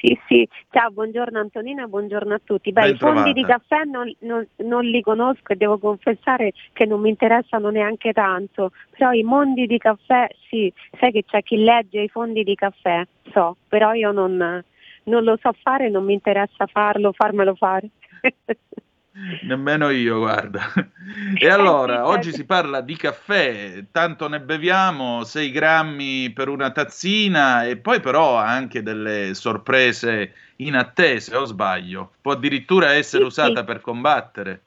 [0.00, 2.72] Sì, sì, ciao, buongiorno Antonina, buongiorno a tutti.
[2.72, 7.02] Beh, i fondi di caffè non, non, non, li conosco e devo confessare che non
[7.02, 12.00] mi interessano neanche tanto, però i mondi di caffè sì, sai che c'è chi legge
[12.00, 14.64] i fondi di caffè, so, però io non,
[15.04, 17.88] non lo so fare, non mi interessa farlo, farmelo fare.
[19.42, 20.72] Nemmeno io, guarda.
[21.38, 27.64] E allora, oggi si parla di caffè, tanto ne beviamo, 6 grammi per una tazzina
[27.64, 32.14] e poi però anche delle sorprese inattese, o sbaglio?
[32.20, 33.64] Può addirittura essere sì, usata sì.
[33.64, 34.62] per combattere.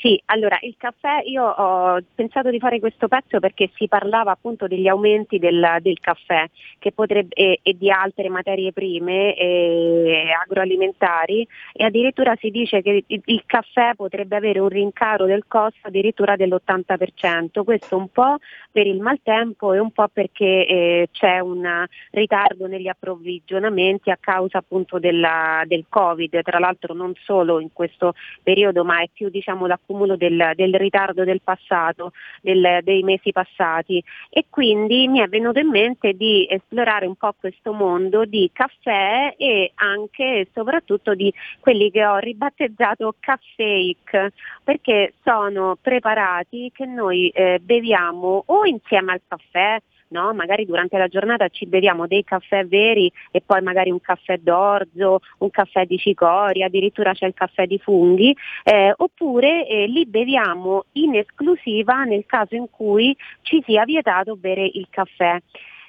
[0.00, 4.68] Sì, allora il caffè, io ho pensato di fare questo pezzo perché si parlava appunto
[4.68, 6.48] degli aumenti del, del caffè
[6.94, 13.22] potrebbe, e, e, di altre materie prime e agroalimentari e addirittura si dice che il,
[13.24, 18.36] il, caffè potrebbe avere un rincaro del costo addirittura dell'80%, questo un po'
[18.70, 24.58] per il maltempo e un po' perché eh, c'è un ritardo negli approvvigionamenti a causa
[24.58, 29.66] appunto della, del Covid, tra l'altro non solo in questo periodo ma è più diciamo
[29.88, 34.02] l'accumulo accumulo del, del ritardo del passato, del, dei mesi passati.
[34.28, 39.34] E quindi mi è venuto in mente di esplorare un po' questo mondo di caffè
[39.36, 47.28] e anche e soprattutto di quelli che ho ribattezzato caffeic perché sono preparati che noi
[47.28, 50.32] eh, beviamo o insieme al caffè no?
[50.34, 55.20] magari durante la giornata ci beviamo dei caffè veri e poi magari un caffè d'orzo,
[55.38, 60.84] un caffè di cicoria, addirittura c'è il caffè di funghi, eh, oppure eh, li beviamo
[60.92, 65.40] in esclusiva nel caso in cui ci sia vietato bere il caffè.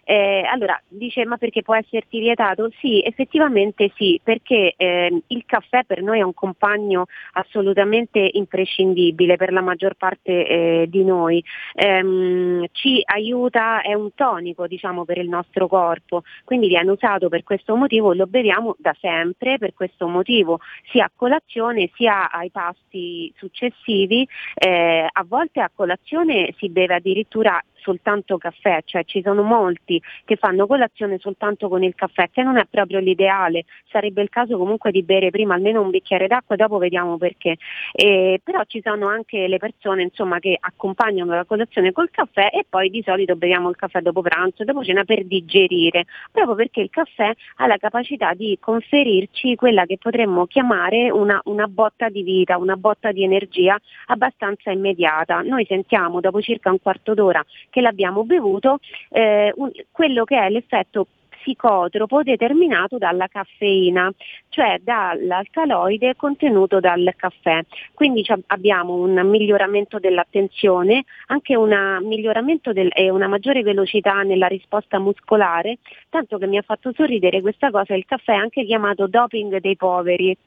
[0.10, 2.72] Eh, allora, dice ma perché può esserti vietato?
[2.80, 9.51] Sì, effettivamente sì, perché eh, il caffè per noi è un compagno assolutamente imprescindibile per
[9.51, 11.43] la maggior parte eh, di noi.
[11.76, 17.43] Ehm, ci aiuta, è un tonico diciamo per il nostro corpo, quindi viene usato per
[17.43, 23.32] questo motivo, lo beviamo da sempre per questo motivo, sia a colazione sia ai pasti
[23.38, 24.28] successivi.
[24.55, 30.35] Eh, a volte a colazione si beve addirittura soltanto caffè, cioè ci sono molti che
[30.35, 34.91] fanno colazione soltanto con il caffè, che non è proprio l'ideale, sarebbe il caso comunque
[34.91, 37.57] di bere prima almeno un bicchiere d'acqua e dopo vediamo perché.
[37.93, 42.63] Eh, però ci sono anche le persone insomma, che accompagnano la colazione col caffè e
[42.69, 46.91] poi di solito beviamo il caffè dopo pranzo, dopo cena per digerire, proprio perché il
[46.91, 52.57] caffè ha la capacità di conferirci quella che potremmo chiamare una, una botta di vita,
[52.57, 55.41] una botta di energia abbastanza immediata.
[55.41, 60.49] Noi sentiamo dopo circa un quarto d'ora che l'abbiamo bevuto, eh, un, quello che è
[60.49, 61.07] l'effetto
[61.39, 64.11] psicotropo determinato dalla caffeina,
[64.49, 67.63] cioè dall'alcaloide contenuto dal caffè.
[67.93, 74.99] Quindi abbiamo un miglioramento dell'attenzione, anche un miglioramento del, e una maggiore velocità nella risposta
[74.99, 75.77] muscolare,
[76.09, 79.75] tanto che mi ha fatto sorridere questa cosa, il caffè è anche chiamato doping dei
[79.75, 80.38] poveri.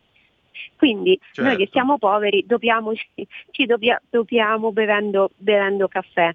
[0.77, 1.43] Quindi certo.
[1.43, 1.73] noi che certo.
[1.73, 6.35] siamo poveri dopiamoci, ci doppia, dopiamo bevendo, bevendo caffè.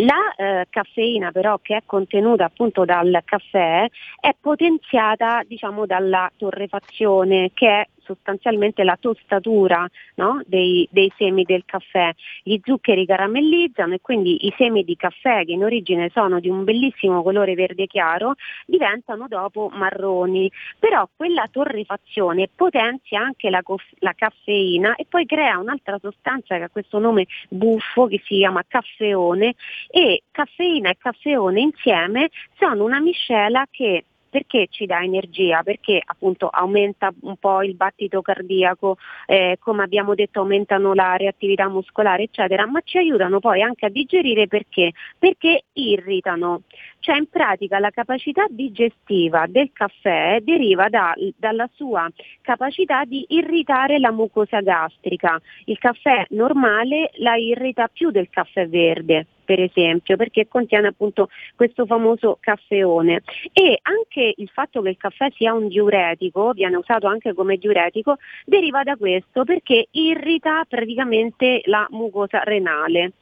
[0.00, 3.88] La eh, caffeina però che è contenuta appunto dal caffè
[4.20, 10.40] è potenziata diciamo dalla torrefazione che è sostanzialmente la tostatura no?
[10.46, 12.12] dei, dei, semi del caffè.
[12.42, 16.64] Gli zuccheri caramellizzano e quindi i semi di caffè che in origine sono di un
[16.64, 18.34] bellissimo colore verde chiaro
[18.64, 25.58] diventano dopo marroni, però quella torrefazione potenzia anche la, cof- la caffeina e poi crea
[25.58, 29.54] un'altra sostanza che ha questo nome buffo che si chiama caffeone
[29.90, 35.62] e caffeina e caffeone insieme sono una miscela che perché ci dà energia?
[35.62, 41.68] Perché appunto aumenta un po' il battito cardiaco, eh, come abbiamo detto aumentano la reattività
[41.68, 44.92] muscolare, eccetera, ma ci aiutano poi anche a digerire perché?
[45.18, 46.62] Perché irritano.
[47.00, 52.08] Cioè in pratica la capacità digestiva del caffè deriva da, dalla sua
[52.42, 55.40] capacità di irritare la mucosa gastrica.
[55.64, 61.86] Il caffè normale la irrita più del caffè verde per esempio, perché contiene appunto questo
[61.86, 63.22] famoso caffeone.
[63.54, 68.18] E anche il fatto che il caffè sia un diuretico, viene usato anche come diuretico,
[68.44, 73.12] deriva da questo perché irrita praticamente la mucosa renale.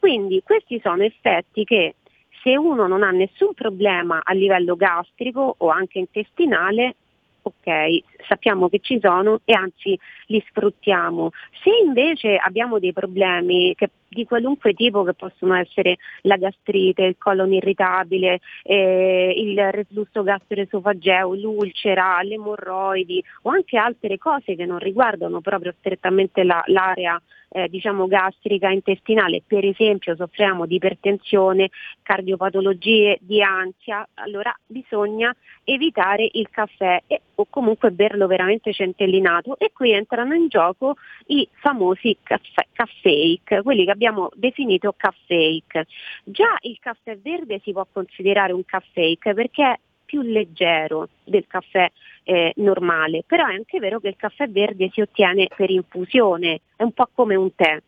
[0.00, 1.94] Quindi questi sono effetti che
[2.42, 6.96] se uno non ha nessun problema a livello gastrico o anche intestinale,
[7.42, 11.30] ok, sappiamo che ci sono e anzi li sfruttiamo.
[11.62, 17.16] Se invece abbiamo dei problemi che, di qualunque tipo che possono essere la gastrite, il
[17.18, 24.78] colon irritabile, eh, il reflusso gastroesofageo, l'ulcera, le emorroidi o anche altre cose che non
[24.78, 27.20] riguardano proprio strettamente la, l'area
[27.56, 31.70] eh, diciamo gastrica intestinale, per esempio soffriamo di ipertensione,
[32.02, 39.58] cardiopatologie, di ansia, allora bisogna evitare il caffè e, o comunque berlo veramente centellinato.
[39.58, 40.96] E qui entrano in gioco
[41.26, 45.84] i famosi caffè, caffèic, quelli che abbiamo definito caffèic.
[46.24, 51.90] Già il caffè verde si può considerare un caffèic perché è più leggero del caffè
[52.22, 56.82] eh, normale, però è anche vero che il caffè verde si ottiene per infusione, è
[56.82, 57.82] un po' come un tè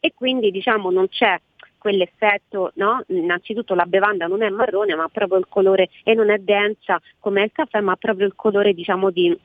[0.00, 1.40] e quindi diciamo non c'è
[1.78, 3.02] quell'effetto, no?
[3.08, 7.42] innanzitutto la bevanda non è marrone ma proprio il colore e non è densa come
[7.42, 9.36] il caffè ma proprio il colore diciamo di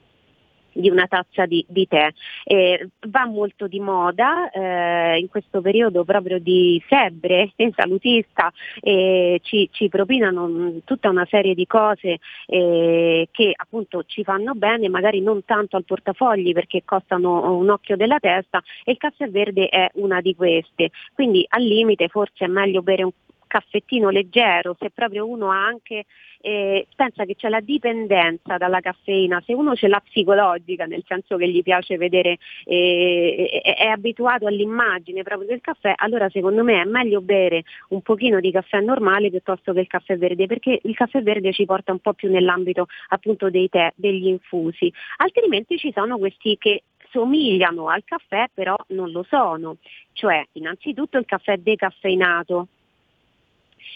[0.75, 2.09] di una tazza di, di tè.
[2.43, 8.51] Eh, va molto di moda eh, in questo periodo proprio di febbre salutista,
[8.81, 14.89] eh, ci, ci, propinano tutta una serie di cose eh, che appunto ci fanno bene,
[14.89, 19.69] magari non tanto al portafogli perché costano un occhio della testa e il caffè verde
[19.69, 20.91] è una di queste.
[21.13, 23.11] Quindi al limite forse è meglio bere un
[23.55, 26.03] caffettino leggero, se proprio uno ha anche,
[26.41, 31.37] eh, pensa che c'è la dipendenza dalla caffeina, se uno ce l'ha psicologica, nel senso
[31.37, 36.81] che gli piace vedere, eh, è, è abituato all'immagine proprio del caffè, allora secondo me
[36.81, 40.95] è meglio bere un pochino di caffè normale piuttosto che il caffè verde, perché il
[40.95, 44.91] caffè verde ci porta un po' più nell'ambito appunto dei tè, degli infusi.
[45.17, 49.77] Altrimenti ci sono questi che somigliano al caffè però non lo sono,
[50.11, 52.67] cioè innanzitutto il caffè decaffeinato,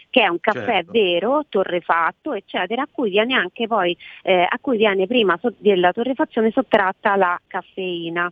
[0.10, 0.92] che è un caffè Certo.
[0.92, 5.92] vero, torrefatto, eccetera, a cui viene anche poi, eh, a cui viene prima so- della
[5.92, 8.32] torrefazione sottratta la caffeina.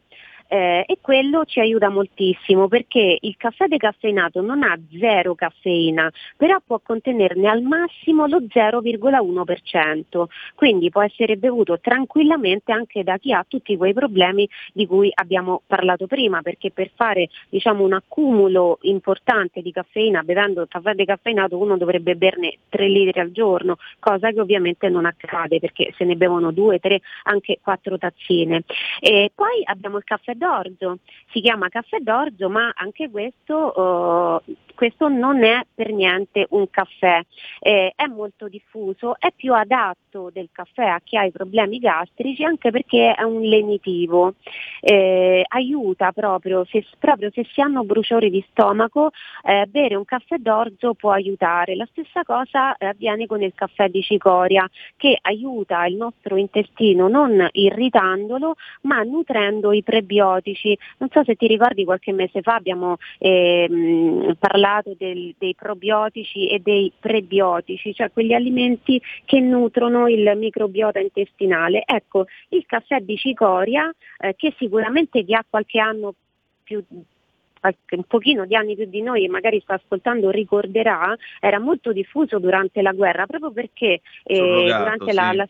[0.50, 6.58] Eh, e quello ci aiuta moltissimo perché il caffè decaffeinato non ha zero caffeina, però
[6.66, 10.26] può contenerne al massimo lo 0,1%,
[10.56, 15.64] quindi può essere bevuto tranquillamente anche da chi ha tutti quei problemi di cui abbiamo
[15.68, 21.76] parlato prima, perché per fare diciamo, un accumulo importante di caffeina bevendo caffè decaffeinato uno
[21.78, 26.52] dovrebbe berne 3 litri al giorno, cosa che ovviamente non accade perché se ne bevono
[26.52, 28.64] 2, 3, anche 4 tazzine.
[29.02, 31.00] E poi abbiamo il caffè d'orzo,
[31.32, 37.20] si chiama caffè d'orzo ma anche questo, eh, questo non è per niente un caffè,
[37.60, 42.44] Eh, è molto diffuso, è più adatto del caffè a chi ha i problemi gastrici
[42.44, 44.36] anche perché è un lenitivo,
[44.82, 49.10] Eh, aiuta proprio se, proprio se si hanno bruciori di stomaco,
[49.44, 51.76] eh, bere un caffè d'orzo può aiutare.
[51.76, 57.08] La stessa cosa eh, avviene con il caffè di cicoria che aiuta il nostro intestino
[57.08, 60.78] non irritandolo ma nutrendo i prebiotici.
[61.00, 64.36] Non so se ti ricordi qualche mese fa abbiamo ehm,
[64.68, 71.84] parlato del- dei probiotici e dei prebiotici, cioè quegli alimenti che nutrono il microbiota intestinale.
[71.86, 73.90] Ecco, il caffè di cicoria
[74.20, 76.14] eh, che sicuramente chi ha qualche anno
[76.64, 76.84] più
[77.90, 82.40] un pochino di anni più di noi e magari sta ascoltando ricorderà, era molto diffuso
[82.40, 85.36] durante la guerra proprio perché eh, durante la, sì.
[85.36, 85.48] la-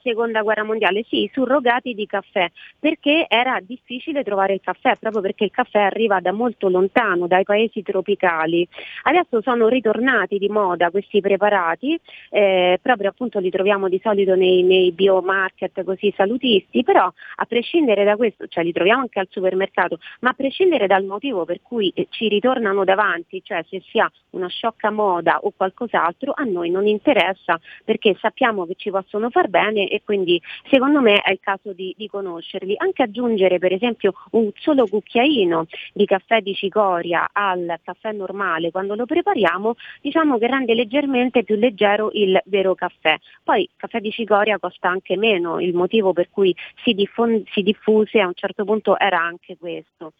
[0.00, 5.44] seconda guerra mondiale, sì, surrogati di caffè, perché era difficile trovare il caffè, proprio perché
[5.44, 8.66] il caffè arriva da molto lontano, dai paesi tropicali.
[9.04, 11.98] Adesso sono ritornati di moda questi preparati,
[12.30, 18.04] eh, proprio appunto li troviamo di solito nei, nei biomarket così salutisti, però a prescindere
[18.04, 21.92] da questo, cioè li troviamo anche al supermercato, ma a prescindere dal motivo per cui
[21.94, 26.70] eh, ci ritornano davanti, cioè se si ha una sciocca moda o qualcos'altro, a noi
[26.70, 31.40] non interessa perché sappiamo che ci possono far bene e quindi secondo me è il
[31.40, 32.74] caso di, di conoscerli.
[32.76, 38.94] Anche aggiungere per esempio un solo cucchiaino di caffè di cicoria al caffè normale quando
[38.94, 43.16] lo prepariamo, diciamo che rende leggermente più leggero il vero caffè.
[43.42, 47.62] Poi il caffè di cicoria costa anche meno, il motivo per cui si, diffon- si
[47.62, 50.12] diffuse a un certo punto era anche questo.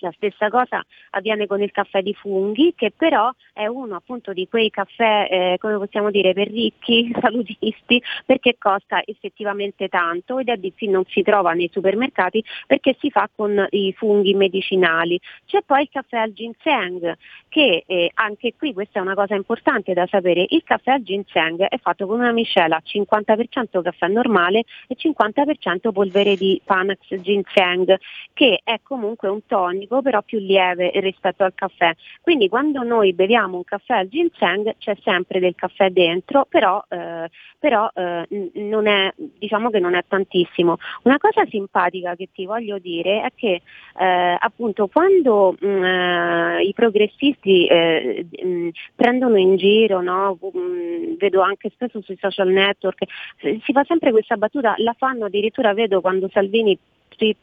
[0.00, 4.48] La stessa cosa avviene con il caffè di funghi, che però è uno appunto di
[4.48, 10.56] quei caffè, eh, come possiamo dire, per ricchi, salutisti, perché costa effettivamente tanto ed è
[10.56, 15.18] di non si trova nei supermercati perché si fa con i funghi medicinali.
[15.46, 17.16] C'è poi il caffè al ginseng,
[17.48, 21.62] che eh, anche qui questa è una cosa importante da sapere, il caffè al ginseng
[21.62, 27.98] è fatto con una miscela 50% caffè normale e 50% polvere di Panax ginseng,
[28.32, 31.94] che è comunque un tonico però più lieve rispetto al caffè.
[32.20, 37.28] Quindi quando noi beviamo un caffè al ginseng c'è sempre del caffè dentro, però, eh,
[37.58, 40.76] però eh, non è, diciamo che non è tantissimo.
[41.02, 43.62] Una cosa simpatica che ti voglio dire è che
[43.98, 50.38] eh, appunto quando mh, eh, i progressisti eh, mh, prendono in giro, no?
[50.40, 53.02] Mh, vedo anche spesso sui social network,
[53.40, 56.78] eh, si fa sempre questa battuta, la fanno addirittura vedo quando Salvini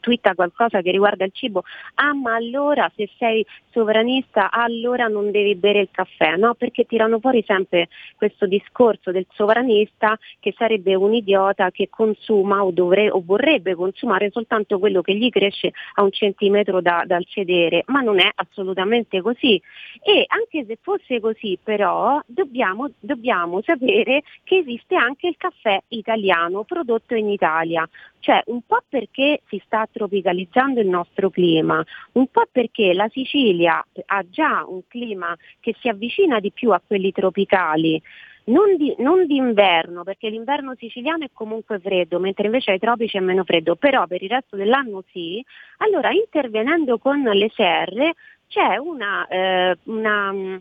[0.00, 1.64] twitta qualcosa che riguarda il cibo,
[1.94, 6.54] ah ma allora se sei sovranista allora non devi bere il caffè, no?
[6.54, 12.70] Perché tirano fuori sempre questo discorso del sovranista che sarebbe un idiota che consuma o,
[12.70, 17.82] dovre- o vorrebbe consumare soltanto quello che gli cresce a un centimetro da- dal sedere,
[17.86, 19.60] ma non è assolutamente così.
[20.02, 26.64] E anche se fosse così però dobbiamo, dobbiamo sapere che esiste anche il caffè italiano
[26.64, 27.88] prodotto in Italia.
[28.20, 33.84] Cioè un po' perché si sta tropicalizzando il nostro clima, un po' perché la Sicilia
[34.06, 38.02] ha già un clima che si avvicina di più a quelli tropicali.
[38.46, 43.20] Non, di, non d'inverno, perché l'inverno siciliano è comunque freddo, mentre invece ai tropici è
[43.20, 45.44] meno freddo, però per il resto dell'anno sì.
[45.78, 48.14] Allora intervenendo con le serre
[48.46, 50.60] c'è una, eh, una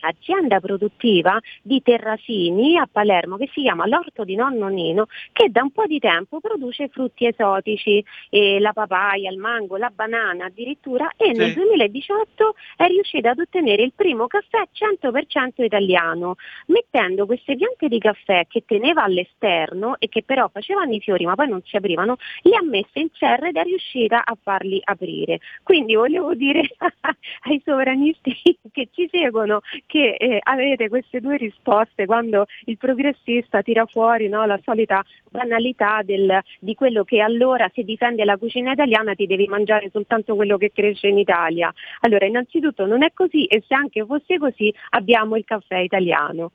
[0.00, 5.62] azienda produttiva di terrasini a Palermo che si chiama L'Orto di Nonno Nino che da
[5.62, 11.12] un po' di tempo produce frutti esotici, eh, la papaya, il mango, la banana addirittura
[11.16, 11.40] e Sì.
[11.40, 16.36] nel 2018 è riuscita ad ottenere il primo caffè 100% italiano,
[16.66, 21.34] mettendo queste piante di caffè che teneva all'esterno e che però facevano i fiori ma
[21.34, 25.38] poi non si aprivano, le ha messe in serra ed è riuscita a farli aprire.
[25.62, 26.62] Quindi volevo dire
[27.44, 28.36] ai sovranisti
[28.72, 29.60] che ci seguono
[29.90, 36.02] che eh, avete queste due risposte quando il progressista tira fuori no, la solita banalità
[36.04, 40.56] del, di quello che allora se difende la cucina italiana ti devi mangiare soltanto quello
[40.58, 41.74] che cresce in Italia.
[42.02, 46.52] Allora innanzitutto non è così e se anche fosse così abbiamo il caffè italiano.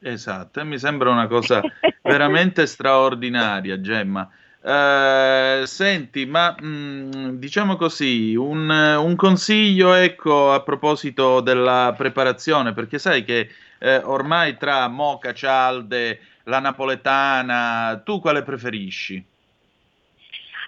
[0.00, 1.60] Esatto, e mi sembra una cosa
[2.02, 4.26] veramente straordinaria, Gemma.
[4.66, 12.72] Uh, senti, ma mh, mm, diciamo così, un, un, consiglio ecco a proposito della preparazione,
[12.72, 13.48] perché sai che
[13.78, 19.24] eh, ormai tra moca, cialde, la napoletana, tu quale preferisci?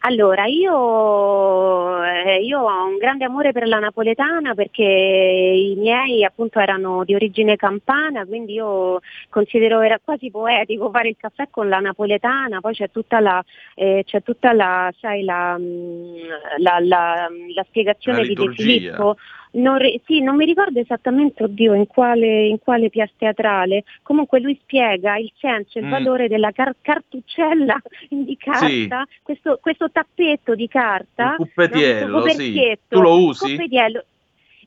[0.00, 6.60] Allora, io, eh, io, ho un grande amore per la napoletana perché i miei appunto
[6.60, 11.80] erano di origine campana, quindi io considero era quasi poetico fare il caffè con la
[11.80, 13.44] napoletana, poi c'è tutta la,
[13.74, 16.14] eh, c'è tutta la, sai, la, mm,
[16.58, 19.16] la, la, la spiegazione di De Filippo
[19.52, 24.58] non, sì, non mi ricordo esattamente, oddio, in quale, in quale pièce teatrale, comunque lui
[24.60, 25.90] spiega il senso, il mm.
[25.90, 29.18] valore della car- cartuccella di carta, sì.
[29.22, 32.78] questo, questo, tappetto di carta, il cuppetiello, no, sì.
[32.88, 33.50] tu lo usi?
[33.50, 34.04] Cuppetiello.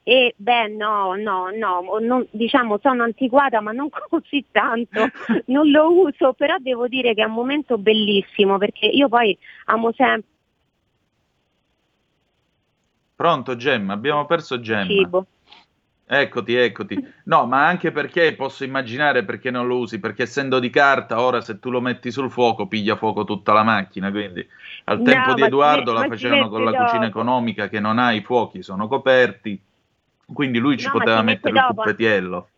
[0.04, 5.10] E beh no, no, no, non, diciamo sono antiquata ma non così tanto,
[5.46, 9.92] non lo uso, però devo dire che è un momento bellissimo perché io poi amo
[9.96, 10.30] sempre
[13.22, 13.94] Pronto Gemma?
[13.94, 14.88] Abbiamo perso Gemma.
[14.88, 15.26] Cibo.
[16.08, 17.14] Eccoti, eccoti.
[17.26, 21.40] No, ma anche perché posso immaginare perché non lo usi, perché essendo di carta, ora
[21.40, 24.44] se tu lo metti sul fuoco piglia fuoco tutta la macchina, quindi
[24.86, 26.84] al no, tempo di Edoardo la facevano con la dopo.
[26.84, 29.62] cucina economica che non ha i fuochi, sono coperti,
[30.34, 32.50] quindi lui ci no, poteva mettere il cuppetiello.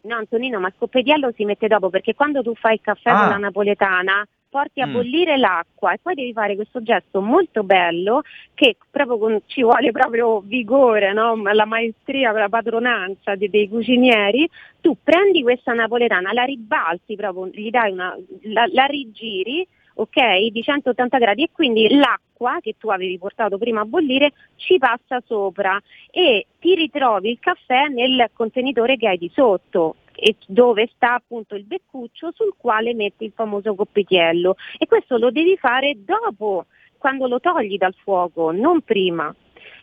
[0.00, 3.20] No Antonino, ma il cuppetiello si mette dopo perché quando tu fai il caffè ah.
[3.20, 4.92] con la napoletana porti a mm.
[4.92, 8.20] bollire l'acqua e poi devi fare questo gesto molto bello
[8.52, 11.34] che proprio con, ci vuole proprio vigore, no?
[11.54, 14.46] la maestria, la padronanza dei, dei, cucinieri,
[14.82, 20.62] tu prendi questa napoletana, la ribalti proprio, gli dai una, la, la rigiri ok, di
[20.62, 25.80] 180 gradi e quindi l'acqua che tu avevi portato prima a bollire ci passa sopra
[26.10, 31.56] e ti ritrovi il caffè nel contenitore che hai di sotto e dove sta appunto
[31.56, 36.66] il beccuccio sul quale metti il famoso coppitiello e questo lo devi fare dopo,
[36.96, 39.34] quando lo togli dal fuoco, non prima.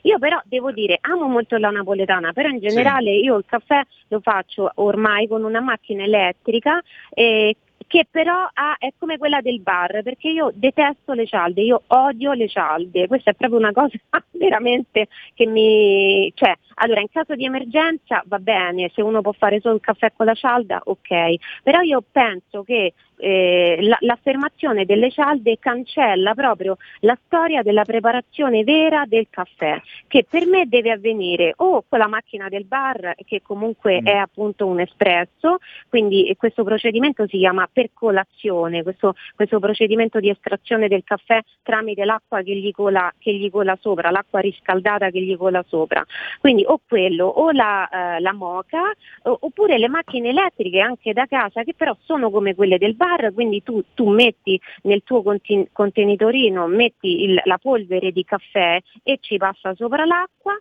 [0.04, 3.24] Io però devo dire, amo molto la napoletana, però in generale sì.
[3.24, 7.58] io il caffè lo faccio ormai con una macchina elettrica eh,
[7.90, 12.34] che però ha, è come quella del bar, perché io detesto le cialde, io odio
[12.34, 13.98] le cialde, questa è proprio una cosa
[14.32, 16.32] veramente che mi...
[16.36, 20.14] Cioè, allora in caso di emergenza va bene, se uno può fare solo il caffè
[20.16, 26.78] con la cialda, ok, però io penso che eh, la, l'affermazione delle cialde cancella proprio
[27.02, 32.08] la storia della preparazione vera del caffè, che per me deve avvenire o con la
[32.08, 34.06] macchina del bar, che comunque mm.
[34.06, 35.58] è appunto un espresso,
[35.90, 42.42] quindi questo procedimento si chiama percolazione, questo, questo procedimento di estrazione del caffè tramite l'acqua
[42.42, 46.06] che gli, cola, che gli cola sopra, l'acqua riscaldata che gli cola sopra.
[46.40, 48.92] Quindi o quello o la, eh, la moca
[49.24, 53.34] oppure le macchine elettriche anche da casa che però sono come quelle del bar bar,
[53.34, 55.24] quindi tu, tu metti nel tuo
[55.72, 60.58] contenitorino metti il, la polvere di caffè e ci passa sopra l'acqua.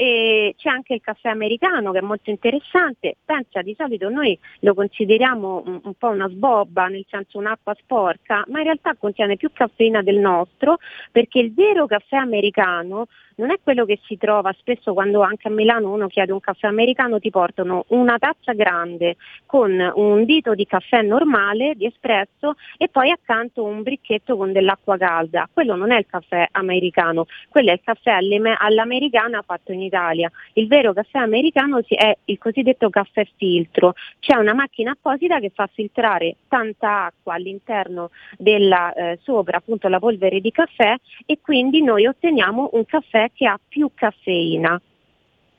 [0.00, 4.72] E c'è anche il caffè americano che è molto interessante, pensa di solito noi lo
[4.72, 9.50] consideriamo un, un, po' una sbobba, nel senso un'acqua sporca, ma in realtà contiene più
[9.52, 10.76] caffeina del nostro
[11.10, 15.50] perché il vero caffè americano non è quello che si trova spesso quando anche a
[15.50, 19.16] Milano uno chiede un caffè americano, ti portano una tazza grande
[19.46, 24.96] con un dito di caffè normale, di espresso e poi accanto un bricchetto con dell'acqua
[24.96, 25.48] calda.
[25.52, 28.18] Quello non è il caffè americano, quello è il caffè
[28.58, 30.30] all'americana fatto in Italia.
[30.54, 33.94] Il vero caffè americano è il cosiddetto caffè filtro.
[34.18, 40.00] C'è una macchina apposita che fa filtrare tanta acqua all'interno della eh, sopra appunto la
[40.00, 44.80] polvere di caffè e quindi noi otteniamo un caffè che ha più caffeina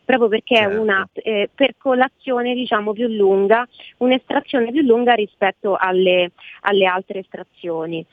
[0.09, 0.73] proprio perché certo.
[0.73, 3.67] è una eh, percolazione diciamo più lunga,
[3.97, 8.03] un'estrazione più lunga rispetto alle, alle altre estrazioni.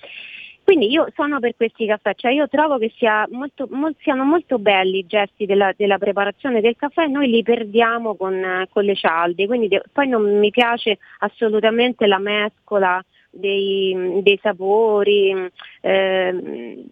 [0.62, 4.58] Quindi io sono per questi caffè, cioè io trovo che sia molto, molto, siano molto
[4.58, 8.96] belli i gesti della, della, preparazione del caffè e noi li perdiamo con, con le
[8.96, 15.50] cialde, quindi de- poi non mi piace assolutamente la mescola dei, dei sapori,
[15.80, 16.84] eh,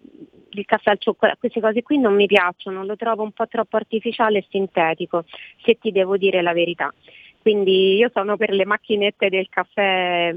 [0.59, 3.77] il caffè al cioccolato, queste cose qui non mi piacciono, lo trovo un po' troppo
[3.77, 5.25] artificiale e sintetico,
[5.63, 6.93] se ti devo dire la verità.
[7.41, 10.35] Quindi io sono per le macchinette del caffè,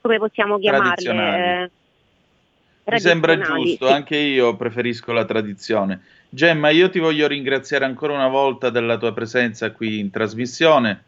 [0.00, 1.70] come possiamo chiamarle?
[2.84, 3.92] Mi sembra giusto, sì.
[3.92, 6.00] anche io preferisco la tradizione.
[6.30, 11.04] Gemma, io ti voglio ringraziare ancora una volta della tua presenza qui in trasmissione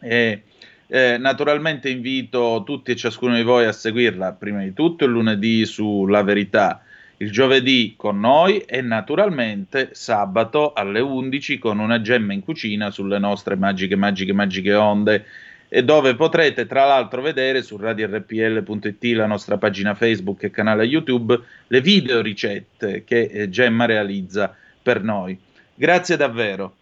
[0.00, 0.42] e
[0.86, 5.64] eh, naturalmente invito tutti e ciascuno di voi a seguirla prima di tutto il lunedì
[5.66, 6.82] su La Verità,
[7.18, 13.18] il giovedì con noi e naturalmente sabato alle 11 con una gemma in cucina sulle
[13.18, 15.24] nostre magiche, magiche, magiche onde
[15.68, 21.38] e dove potrete tra l'altro vedere su radiorpl.it la nostra pagina Facebook e canale YouTube
[21.66, 25.38] le video ricette che eh, Gemma realizza per noi.
[25.74, 26.77] Grazie davvero.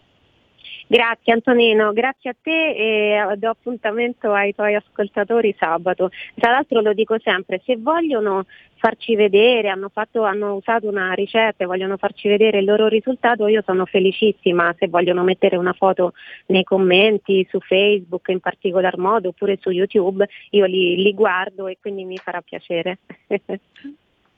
[0.89, 6.11] Grazie Antonino, grazie a te e do appuntamento ai tuoi ascoltatori sabato.
[6.37, 8.45] Tra l'altro lo dico sempre, se vogliono
[8.77, 13.49] farci vedere, hanno, fatto, hanno usato una ricetta e vogliono farci vedere il loro risultato,
[13.49, 16.13] io sono felicissima se vogliono mettere una foto
[16.47, 21.79] nei commenti su Facebook in particolar modo oppure su YouTube, io li, li guardo e
[21.81, 22.99] quindi mi farà piacere.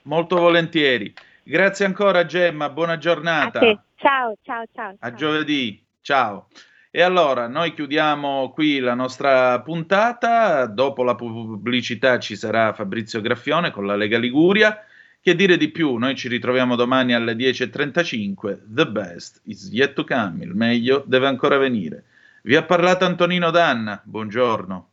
[0.05, 1.13] Molto volentieri.
[1.43, 3.61] Grazie ancora Gemma, buona giornata.
[3.97, 4.95] Ciao, ciao, ciao.
[4.99, 5.87] A giovedì.
[6.09, 6.49] Ciao.
[6.91, 13.71] E allora, noi chiudiamo qui la nostra puntata, dopo la pubblicità ci sarà Fabrizio Graffione
[13.71, 14.87] con la Lega Liguria.
[15.21, 15.97] Che dire di più?
[15.97, 18.61] Noi ci ritroviamo domani alle 10.35.
[18.69, 22.05] The best is yet to come, il meglio deve ancora venire.
[22.45, 24.93] Vi ha parlato Antonino Danna, buongiorno.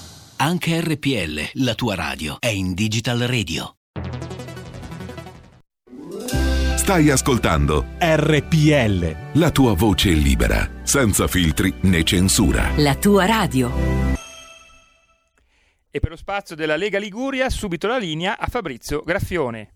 [0.43, 3.75] Anche RPL, la tua radio, è in Digital Radio.
[6.77, 9.33] Stai ascoltando RPL.
[9.33, 12.71] La tua voce libera, senza filtri né censura.
[12.77, 13.71] La tua radio.
[15.91, 19.75] E per lo spazio della Lega Liguria, subito la linea a Fabrizio Graffione.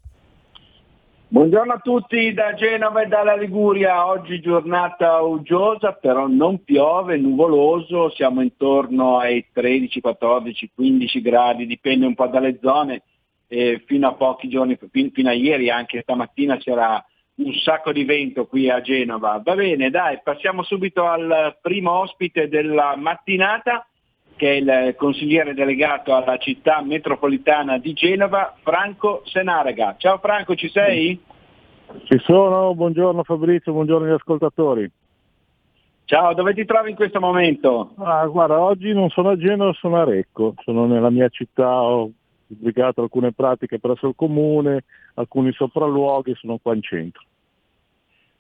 [1.36, 8.10] Buongiorno a tutti da Genova e dalla Liguria, oggi giornata uggiosa, però non piove, nuvoloso,
[8.12, 13.04] siamo intorno ai 13, 14, 15 gradi, dipende un po' dalle zone,
[13.50, 14.80] e fino a pochi giorni,
[15.12, 17.04] fino a ieri, anche stamattina c'era
[17.36, 19.42] un sacco di vento qui a Genova.
[19.44, 23.86] Va bene, dai, passiamo subito al primo ospite della mattinata,
[24.36, 29.96] che è il consigliere delegato alla città metropolitana di Genova, Franco Senarega.
[29.98, 31.20] Ciao Franco, ci sei?
[32.04, 34.92] Ci sono, buongiorno Fabrizio, buongiorno agli ascoltatori.
[36.06, 37.94] Ciao, dove ti trovi in questo momento?
[37.98, 42.12] Ah, guarda, oggi non sono a Genova, sono a Recco, sono nella mia città, ho
[42.46, 44.84] pubblicato alcune pratiche presso il comune,
[45.16, 47.24] alcuni sopralluoghi, sono qua in centro.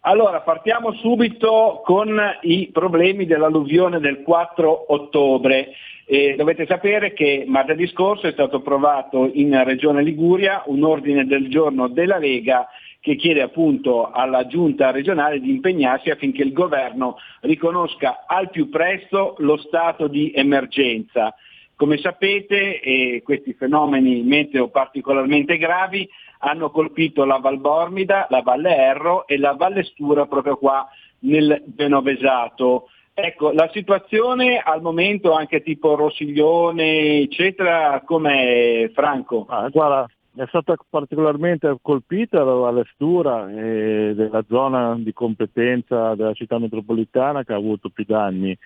[0.08, 5.72] Allora, partiamo subito con i problemi dell'alluvione del 4 ottobre.
[6.06, 11.50] Eh, dovete sapere che martedì scorso è stato approvato in Regione Liguria un ordine del
[11.50, 12.68] giorno della Lega
[13.00, 19.34] che chiede appunto alla giunta regionale di impegnarsi affinché il governo riconosca al più presto
[19.40, 21.34] lo stato di emergenza.
[21.76, 26.08] Come sapete eh, questi fenomeni meteo particolarmente gravi
[26.40, 30.88] hanno colpito la Valbormida, la Valle Erro e la Valle Stura proprio qua
[31.20, 32.90] nel Genovesato.
[33.14, 39.46] Ecco, la situazione al momento anche tipo Rossiglione, eccetera, com'è Franco?
[39.48, 40.06] Ah, guarda,
[40.36, 47.44] è stata particolarmente colpita la Valle Stura e della zona di competenza della città metropolitana
[47.44, 48.58] che ha avuto più danni.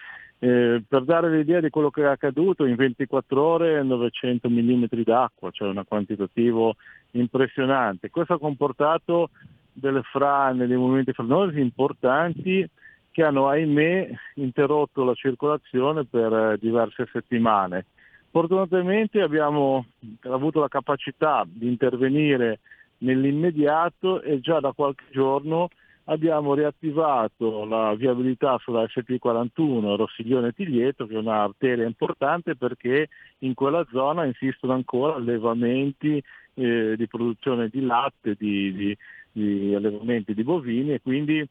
[0.41, 5.51] Eh, per dare l'idea di quello che è accaduto, in 24 ore 900 mm d'acqua,
[5.51, 6.75] cioè un quantitativo
[7.11, 8.09] impressionante.
[8.09, 9.31] Questo ha comportato
[9.73, 12.67] delle frane, dei movimenti franosi importanti
[13.11, 17.85] che hanno, ahimè, interrotto la circolazione per eh, diverse settimane.
[18.31, 19.87] Fortunatamente abbiamo
[20.21, 22.59] avuto la capacità di intervenire
[22.99, 25.69] nell'immediato e già da qualche giorno
[26.09, 34.25] abbiamo riattivato la viabilità sulla SP41 Rossiglione-Tiglieto, che è un'arteria importante perché in quella zona
[34.25, 36.21] insistono ancora allevamenti
[36.55, 38.97] eh, di produzione di latte, di, di,
[39.31, 41.47] di allevamenti di bovini e quindi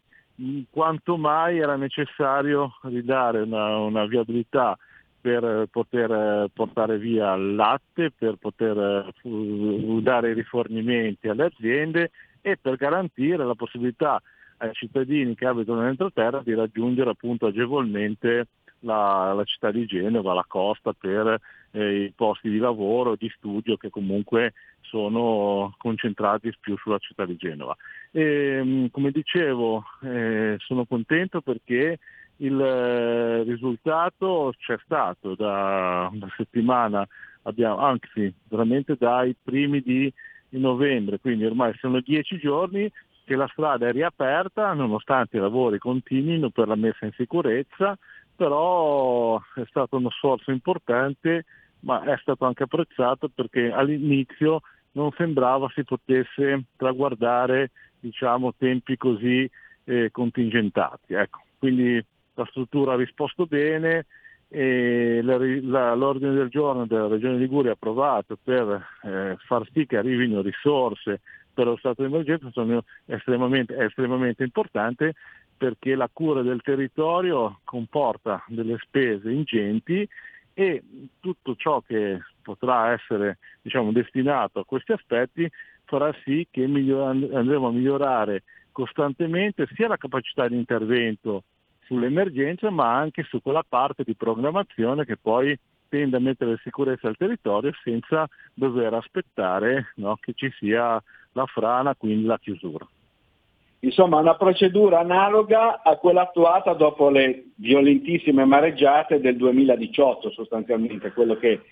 [0.71, 4.77] quanto mai era necessario ridare una, una viabilità
[5.21, 12.77] per poter portare via il latte, per poter uh, dare rifornimenti alle aziende e per
[12.77, 14.23] garantire la possibilità
[14.59, 18.47] ai cittadini che abitano nell'entroterra di raggiungere appunto agevolmente
[18.81, 21.41] la, la città di Genova, la costa per
[21.73, 27.37] eh, i posti di lavoro di studio che comunque sono concentrati più sulla città di
[27.37, 27.77] Genova.
[28.11, 31.99] E, mm, come dicevo, eh, sono contento perché
[32.37, 37.07] il eh, risultato c'è stato da una settimana,
[37.43, 40.13] abbiamo, anzi veramente dai primi di
[40.51, 42.91] novembre, quindi ormai sono dieci giorni
[43.29, 47.95] che la strada è riaperta nonostante i lavori continuino per la messa in sicurezza,
[48.35, 51.45] però è stato uno sforzo importante
[51.81, 54.63] ma è stato anche apprezzato perché all'inizio
[54.93, 57.71] non sembrava si potesse traguardare
[58.01, 59.49] diciamo, tempi così
[59.85, 61.13] eh, contingentati.
[61.13, 62.03] Ecco, quindi
[62.33, 64.07] la struttura ha risposto bene
[64.49, 69.99] e la, la, l'ordine del giorno della Regione Liguria approvato per eh, far sì che
[69.99, 71.21] arrivino risorse
[71.59, 75.15] per lo stato di emergenza sono estremamente, estremamente importante
[75.57, 80.09] perché la cura del territorio comporta delle spese ingenti
[80.55, 80.85] e
[81.19, 85.51] tutto ciò che potrà essere diciamo, destinato a questi aspetti
[85.83, 91.43] farà sì che miglior- andremo a migliorare costantemente sia la capacità di intervento
[91.87, 97.09] sull'emergenza ma anche su quella parte di programmazione che poi tende a mettere in sicurezza
[97.09, 101.03] il territorio senza dover aspettare no, che ci sia
[101.33, 102.87] la frana, quindi la chiusura.
[103.81, 111.37] Insomma, una procedura analoga a quella attuata dopo le violentissime mareggiate del 2018, sostanzialmente, quello
[111.37, 111.63] che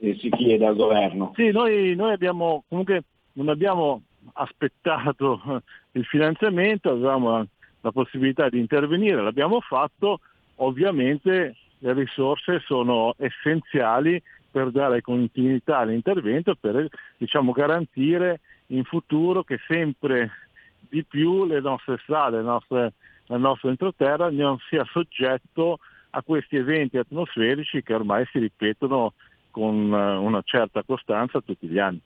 [0.00, 1.32] eh, si chiede al governo.
[1.34, 3.04] Sì, noi, noi abbiamo comunque
[3.34, 4.02] non abbiamo
[4.34, 5.62] aspettato
[5.92, 7.46] il finanziamento, avevamo
[7.80, 10.20] la possibilità di intervenire, l'abbiamo fatto,
[10.56, 14.20] ovviamente le risorse sono essenziali
[14.54, 16.86] per dare continuità all'intervento, per
[17.16, 18.38] diciamo, garantire
[18.68, 20.30] in futuro che sempre
[20.88, 22.92] di più le nostre strade, le nostre,
[23.26, 25.80] il nostro entroterra non sia soggetto
[26.10, 29.14] a questi eventi atmosferici che ormai si ripetono
[29.50, 32.00] con eh, una certa costanza tutti gli anni.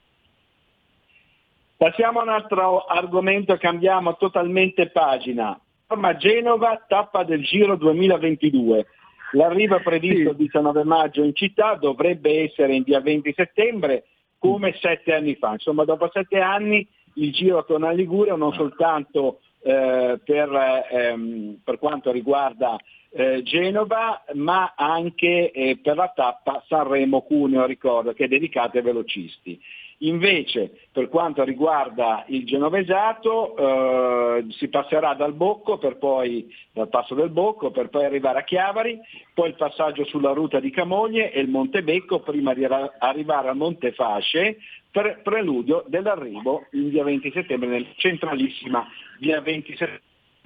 [1.76, 5.60] Passiamo a un altro argomento, cambiamo totalmente pagina.
[5.86, 8.86] Forma Genova, tappa del Giro 2022.
[9.32, 14.04] L'arrivo è previsto il 19 maggio in città, dovrebbe essere in via 20 settembre,
[14.38, 15.52] come sette anni fa.
[15.52, 21.78] Insomma, dopo sette anni il Giro torna a Liguria non soltanto eh, per, ehm, per,
[21.78, 22.76] quanto riguarda
[23.10, 29.60] eh, Genova, ma anche eh, per la tappa Sanremo-Cuneo, ricordo, che è dedicata ai velocisti.
[30.02, 37.30] Invece per quanto riguarda il genovesato eh, si passerà dal Bocco poi, dal passo del
[37.30, 39.00] Bocco per poi arrivare a Chiavari,
[39.34, 43.56] poi il passaggio sulla ruta di Camoglie e il Monte Becco prima di arrivare al
[43.56, 44.58] Monte Fasce
[44.90, 48.86] per preludio dell'arrivo in via 20 settembre nel centralissima
[49.18, 50.02] via 20 settembre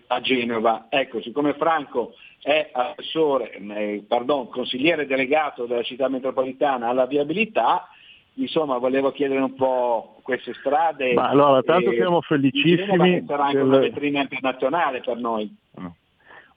[0.06, 0.86] a Genova.
[0.88, 7.88] Ecco, siccome Franco è assessore, eh, pardon, consigliere delegato della città metropolitana alla viabilità,
[8.34, 11.12] insomma volevo chiedere un po' queste strade.
[11.14, 13.24] Ma allora, tanto e, siamo felicissimi.
[13.26, 13.66] Sarà anche del...
[13.66, 15.54] una vetrina internazionale per noi.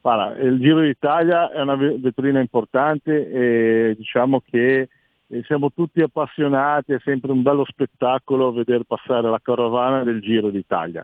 [0.02, 4.88] Guarda, il Giro d'Italia è una vetrina importante e diciamo che
[5.28, 10.52] eh, siamo tutti appassionati, è sempre un bello spettacolo vedere passare la carovana del Giro
[10.52, 11.04] d'Italia.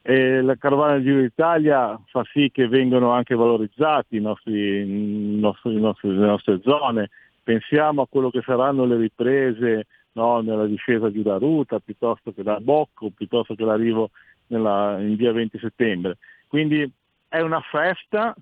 [0.00, 4.82] E la carovana del Giro d'Italia fa sì che vengano anche valorizzati i nostri,
[5.38, 7.10] nostri, i nostri, le nostre zone,
[7.42, 12.42] pensiamo a quello che saranno le riprese no, nella discesa giù da Ruta, piuttosto che
[12.42, 14.10] da Bocco, piuttosto che l'arrivo
[14.48, 16.18] nella, in via 20 settembre.
[16.46, 16.90] Quindi
[17.28, 18.34] è una festa,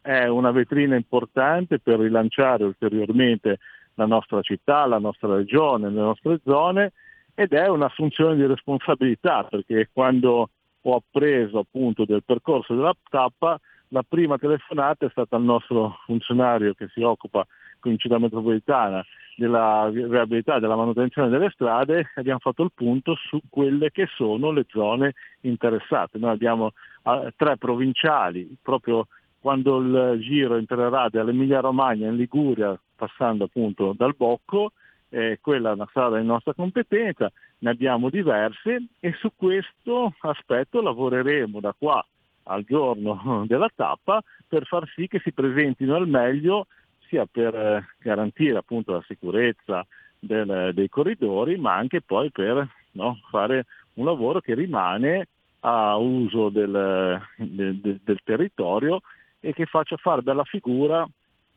[0.00, 3.58] è una vetrina importante per rilanciare ulteriormente
[3.94, 6.92] la nostra città, la nostra regione, le nostre zone
[7.34, 10.50] ed è un'assunzione di responsabilità perché quando
[10.80, 16.74] ho appreso appunto del percorso della tappa la prima telefonata è stata al nostro funzionario
[16.74, 17.46] che si occupa
[17.80, 19.04] con città metropolitana
[19.36, 24.66] della viabilità della manutenzione delle strade abbiamo fatto il punto su quelle che sono le
[24.68, 26.18] zone interessate.
[26.18, 26.72] Noi abbiamo
[27.04, 29.06] uh, tre provinciali, proprio
[29.40, 34.72] quando il giro entrerà dall'Emilia Romagna in Liguria, passando appunto dal Bocco,
[35.10, 40.82] eh, quella è una strada di nostra competenza, ne abbiamo diverse e su questo aspetto
[40.82, 42.04] lavoreremo da qua
[42.44, 46.66] al giorno della tappa per far sì che si presentino al meglio
[47.08, 49.86] sia per eh, garantire appunto la sicurezza
[50.18, 55.28] del, dei corridori, ma anche poi per no, fare un lavoro che rimane
[55.60, 59.00] a uso del, del, del territorio
[59.40, 61.06] e che faccia fare bella figura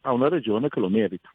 [0.01, 1.31] a una regione che lo merita.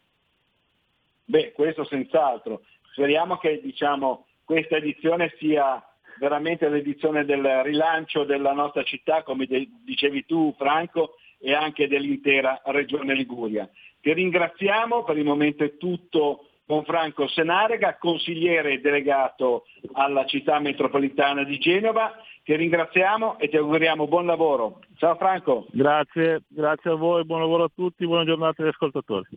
[1.25, 2.61] Beh, questo senz'altro.
[2.91, 5.81] Speriamo che diciamo, questa edizione sia
[6.19, 13.13] veramente l'edizione del rilancio della nostra città, come dicevi tu Franco, e anche dell'intera regione
[13.13, 13.69] Liguria.
[14.01, 21.43] Ti ringraziamo, per il momento è tutto con Franco Senarega, consigliere delegato alla città metropolitana
[21.43, 22.13] di Genova.
[22.43, 24.79] Ti ringraziamo e ti auguriamo buon lavoro.
[24.97, 25.65] Ciao Franco.
[25.71, 29.27] Grazie, grazie a voi, buon lavoro a tutti, buona giornata agli ascoltatori.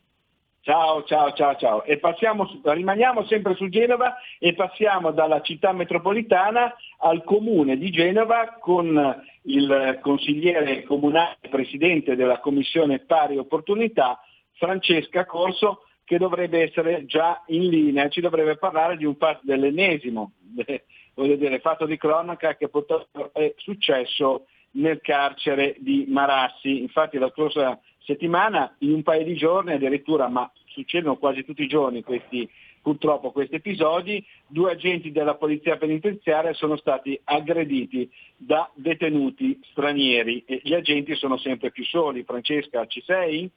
[0.62, 1.84] Ciao, ciao, ciao, ciao.
[1.84, 8.58] E passiamo, rimaniamo sempre su Genova e passiamo dalla città metropolitana al comune di Genova
[8.61, 14.20] con il consigliere comunale, presidente della commissione pari opportunità,
[14.52, 20.32] Francesca Corso, che dovrebbe essere già in linea, ci dovrebbe parlare di un fatto dell'ennesimo,
[21.14, 26.80] voglio dire, fatto di cronaca che purtroppo è successo nel carcere di Marassi.
[26.82, 27.80] Infatti la scorsa
[28.11, 32.48] settimana, in un paio di giorni addirittura, ma succedono quasi tutti i giorni questi,
[32.82, 40.61] purtroppo questi episodi, due agenti della polizia penitenziaria sono stati aggrediti da detenuti stranieri e
[40.64, 42.24] gli agenti sono sempre più soli.
[42.24, 43.48] Francesca, ci sei?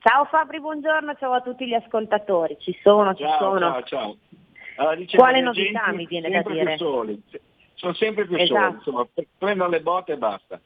[0.00, 2.56] Ciao Fabri, buongiorno, ciao a tutti gli ascoltatori.
[2.60, 3.58] Ci sono, ci ciao, sono.
[3.58, 4.16] Ciao, ciao.
[4.76, 6.76] Allora, Quale novità mi viene da dire?
[6.76, 7.22] Più soli.
[7.74, 8.60] Sono sempre più esatto.
[8.60, 10.60] soli, insomma, prendono le botte e basta.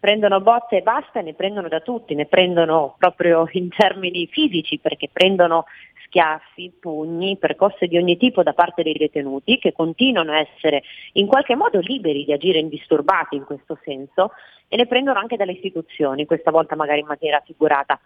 [0.00, 5.10] Prendono botte e basta ne prendono da tutti, ne prendono proprio in termini fisici perché
[5.12, 5.66] prendono
[6.06, 10.82] schiaffi, pugni, percosse di ogni tipo da parte dei detenuti che continuano a essere
[11.12, 14.32] in qualche modo liberi di agire indisturbati in questo senso
[14.66, 18.00] e ne prendono anche dalle istituzioni, questa volta magari in maniera figurata.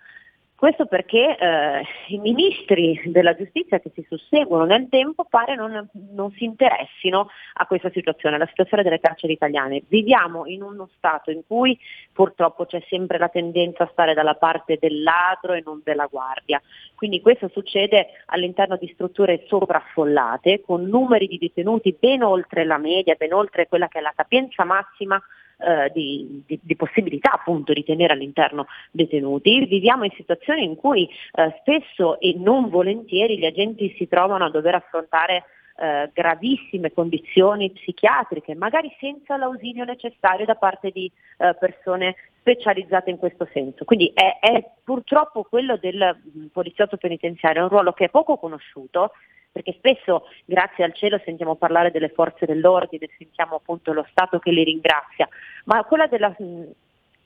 [0.57, 6.31] Questo perché eh, i ministri della giustizia che si susseguono nel tempo pare non, non,
[6.31, 9.83] si interessino a questa situazione, alla situazione delle carceri italiane.
[9.89, 11.77] Viviamo in uno Stato in cui
[12.13, 16.63] purtroppo c'è sempre la tendenza a stare dalla parte del ladro e non della guardia.
[16.95, 23.17] Quindi questo succede all'interno di strutture sovraffollate, con numeri di detenuti ben oltre la media,
[23.17, 25.21] ben oltre quella che è la capienza massima
[25.59, 29.65] eh, di, di, di, possibilità appunto di tenere all'interno detenuti.
[29.67, 34.51] Viviamo in situazioni in cui eh, spesso e non volentieri gli agenti si trovano a
[34.51, 35.45] dover affrontare
[35.77, 43.19] eh, gravissime condizioni psichiatriche, magari senza l'ausilio necessario da parte di eh, persone specializzate in
[43.19, 43.85] questo senso.
[43.85, 49.13] Quindi è, è purtroppo quello del mh, poliziotto penitenziario, un ruolo che è poco conosciuto,
[49.55, 54.51] perché spesso grazie al cielo sentiamo parlare delle forze dell'ordine, sentiamo appunto lo Stato che
[54.51, 55.29] li ringrazia,
[55.67, 56.35] ma quella della,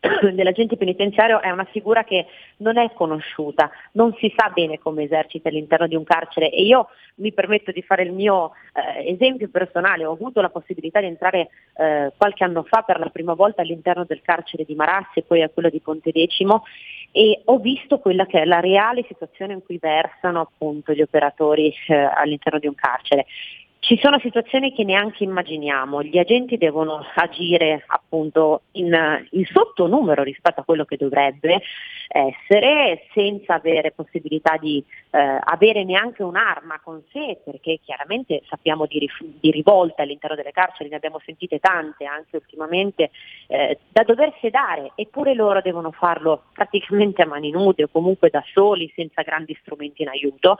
[0.32, 2.26] dell'agente penitenziario è una figura che
[2.59, 6.88] non è conosciuta, non si sa bene come esercita all'interno di un carcere e io
[7.16, 11.49] mi permetto di fare il mio eh, esempio personale, ho avuto la possibilità di entrare
[11.76, 15.42] eh, qualche anno fa per la prima volta all'interno del carcere di Marassi e poi
[15.42, 16.64] a quello di Pontedecimo
[17.11, 21.74] e ho visto quella che è la reale situazione in cui versano appunto gli operatori
[21.88, 23.26] eh, all'interno di un carcere.
[23.81, 28.93] Ci sono situazioni che neanche immaginiamo, gli agenti devono agire appunto in,
[29.31, 31.62] in sottonumero rispetto a quello che dovrebbe
[32.09, 38.99] essere senza avere possibilità di eh, avere neanche un'arma con sé perché chiaramente sappiamo di,
[38.99, 43.11] rif- di, rivolte all'interno delle carceri, ne abbiamo sentite tante anche ultimamente,
[43.47, 48.43] eh, da dover sedare eppure loro devono farlo praticamente a mani nude o comunque da
[48.53, 50.59] soli senza grandi strumenti in aiuto.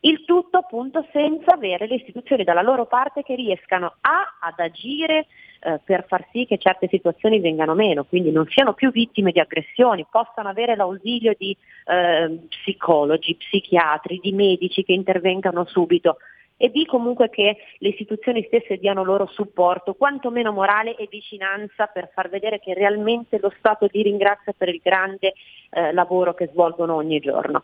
[0.00, 5.26] Il tutto appunto senza avere le istituzioni dalla loro parte che riescano a ad agire
[5.60, 9.40] eh, per far sì che certe situazioni vengano meno, quindi non siano più vittime di
[9.40, 16.18] aggressioni, possano avere l'ausilio di eh, psicologi, psichiatri, di medici che intervengano subito
[16.60, 22.10] e B comunque che le istituzioni stesse diano loro supporto, quantomeno morale e vicinanza per
[22.12, 25.34] far vedere che realmente lo Stato li ringrazia per il grande
[25.70, 27.62] eh, lavoro che svolgono ogni giorno.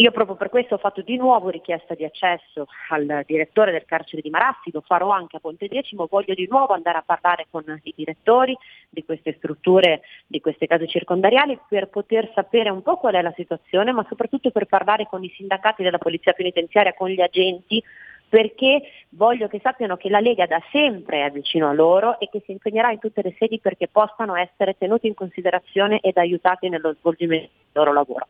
[0.00, 4.22] Io proprio per questo ho fatto di nuovo richiesta di accesso al direttore del carcere
[4.22, 7.64] di Marassi, lo farò anche a Ponte Decimo, voglio di nuovo andare a parlare con
[7.82, 8.56] i direttori
[8.88, 13.32] di queste strutture, di queste case circondariali per poter sapere un po' qual è la
[13.34, 17.82] situazione, ma soprattutto per parlare con i sindacati della Polizia Penitenziaria, con gli agenti,
[18.28, 22.40] perché voglio che sappiano che la Lega da sempre è vicino a loro e che
[22.44, 26.94] si impegnerà in tutte le sedi perché possano essere tenuti in considerazione ed aiutati nello
[27.00, 28.28] svolgimento del loro lavoro.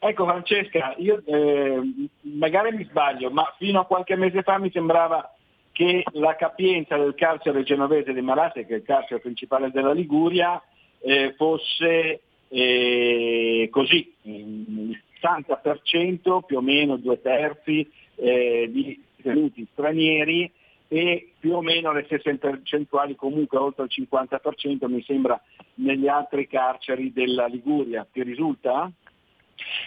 [0.00, 5.34] Ecco Francesca, io eh, magari mi sbaglio, ma fino a qualche mese fa mi sembrava
[5.72, 10.62] che la capienza del carcere genovese di Marassi, che è il carcere principale della Liguria,
[11.00, 20.50] eh, fosse eh, così, il 60% più o meno due terzi eh, di detenuti stranieri
[20.88, 25.40] e più o meno le stesse percentuali, comunque oltre il 50% mi sembra
[25.74, 28.06] negli altri carceri della Liguria.
[28.10, 28.90] Ti risulta?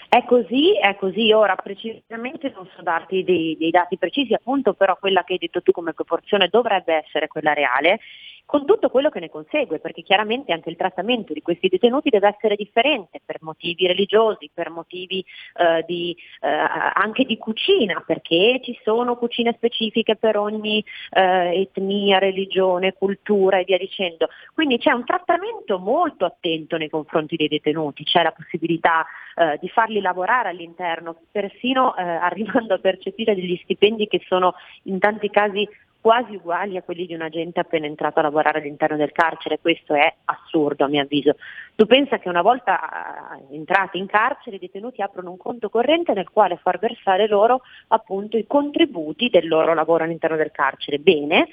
[0.07, 4.97] È così, è così, ora precisamente non so darti dei, dei, dati precisi, appunto però
[4.97, 7.99] quella che hai detto tu come proporzione dovrebbe essere quella reale
[8.45, 12.27] con tutto quello che ne consegue, perché chiaramente anche il trattamento di questi detenuti deve
[12.27, 15.23] essere differente per motivi religiosi, per motivi
[15.55, 22.19] eh, di, eh, anche di cucina, perché ci sono cucine specifiche per ogni eh, etnia,
[22.19, 24.27] religione, cultura e via dicendo.
[24.53, 29.69] Quindi c'è un trattamento molto attento nei confronti dei detenuti, c'è la possibilità eh, di
[29.69, 35.67] farli lavorare all'interno, persino eh, arrivando a percepire degli stipendi che sono in tanti casi
[36.01, 39.93] quasi uguali a quelli di un agente appena entrato a lavorare all'interno del carcere, questo
[39.93, 41.35] è assurdo a mio avviso.
[41.75, 46.13] Tu pensa che una volta eh, entrati in carcere i detenuti aprono un conto corrente
[46.13, 50.97] nel quale far versare loro appunto i contributi del loro lavoro all'interno del carcere.
[50.97, 51.47] Bene,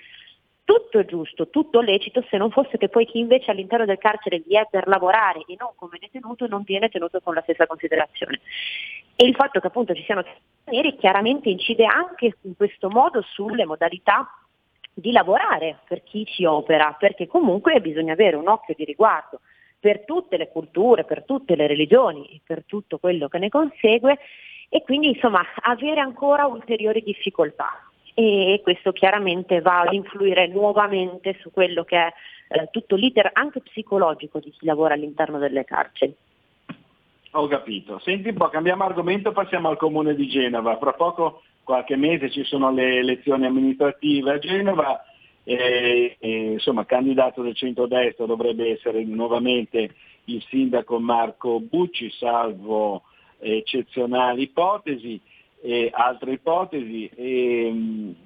[0.68, 4.54] tutto giusto, tutto lecito, se non fosse che poi chi invece all'interno del carcere vi
[4.54, 8.38] è per lavorare e non come detenuto non viene tenuto con la stessa considerazione.
[9.16, 10.22] E il fatto che appunto ci siano
[10.60, 14.28] stranieri chiaramente incide anche in questo modo sulle modalità
[14.92, 19.40] di lavorare per chi ci opera, perché comunque bisogna avere un occhio di riguardo
[19.80, 24.18] per tutte le culture, per tutte le religioni e per tutto quello che ne consegue
[24.68, 27.87] e quindi insomma avere ancora ulteriori difficoltà
[28.20, 32.12] e questo chiaramente va ad influire nuovamente su quello che è
[32.48, 36.12] eh, tutto l'iter anche psicologico di chi lavora all'interno delle carceri.
[37.32, 38.00] Ho capito.
[38.00, 40.76] Senti un po', cambiamo argomento, passiamo al comune di Genova.
[40.78, 45.04] Fra poco, qualche mese, ci sono le elezioni amministrative a Genova.
[45.44, 49.94] E, e, insomma, candidato del centrodestra dovrebbe essere nuovamente
[50.24, 53.02] il sindaco Marco Bucci, salvo
[53.38, 55.20] eccezionali ipotesi
[55.60, 57.10] e altre ipotesi.
[57.14, 58.16] E, mh,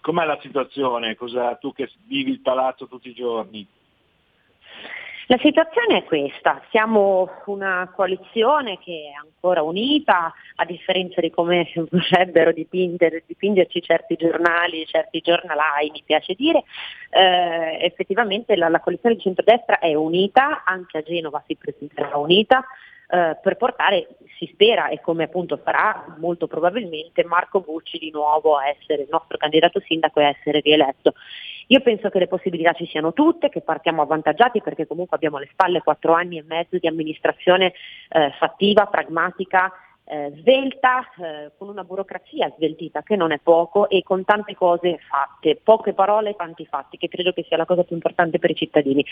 [0.00, 1.14] com'è la situazione?
[1.14, 3.66] Cosa, tu che vivi il palazzo tutti i giorni?
[5.32, 11.72] La situazione è questa, siamo una coalizione che è ancora unita, a differenza di come
[11.90, 16.64] vorrebbero dipingerci certi giornali, certi giornalai, mi piace dire,
[17.08, 22.66] eh, effettivamente la, la coalizione di centrodestra è unita, anche a Genova si presenterà unita,
[23.12, 24.08] eh, per portare,
[24.38, 29.08] si spera e come appunto farà molto probabilmente, Marco Bucci di nuovo a essere il
[29.10, 31.12] nostro candidato sindaco e a essere rieletto.
[31.66, 35.50] Io penso che le possibilità ci siano tutte, che partiamo avvantaggiati perché comunque abbiamo alle
[35.52, 37.74] spalle quattro anni e mezzo di amministrazione
[38.08, 39.70] eh, fattiva, pragmatica,
[40.04, 44.98] eh, svelta, eh, con una burocrazia sveltita che non è poco e con tante cose
[44.98, 48.50] fatte, poche parole e tanti fatti, che credo che sia la cosa più importante per
[48.50, 49.04] i cittadini.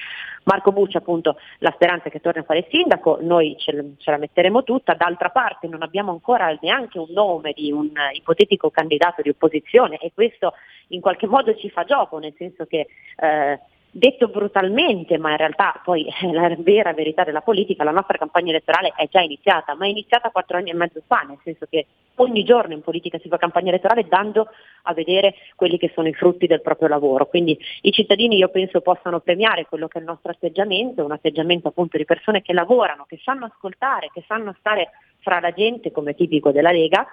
[0.45, 4.19] Marco Bucci appunto la speranza è che torni a fare sindaco, noi ce, ce la
[4.19, 9.29] metteremo tutta, d'altra parte non abbiamo ancora neanche un nome di un ipotetico candidato di
[9.29, 10.55] opposizione e questo
[10.89, 13.61] in qualche modo ci fa gioco, nel senso che eh,
[13.91, 18.51] detto brutalmente, ma in realtà poi è la vera verità della politica, la nostra campagna
[18.51, 21.87] elettorale è già iniziata, ma è iniziata quattro anni e mezzo fa, nel senso che
[22.17, 24.49] ogni giorno in politica si fa campagna elettorale dando
[24.83, 27.27] a vedere quelli che sono i frutti del proprio lavoro.
[27.27, 31.69] Quindi i cittadini io penso possano premiare quello che è il nostro atteggiamento, un atteggiamento
[31.69, 36.15] appunto di persone che lavorano, che sanno ascoltare, che sanno stare fra la gente come
[36.15, 37.07] tipico della Lega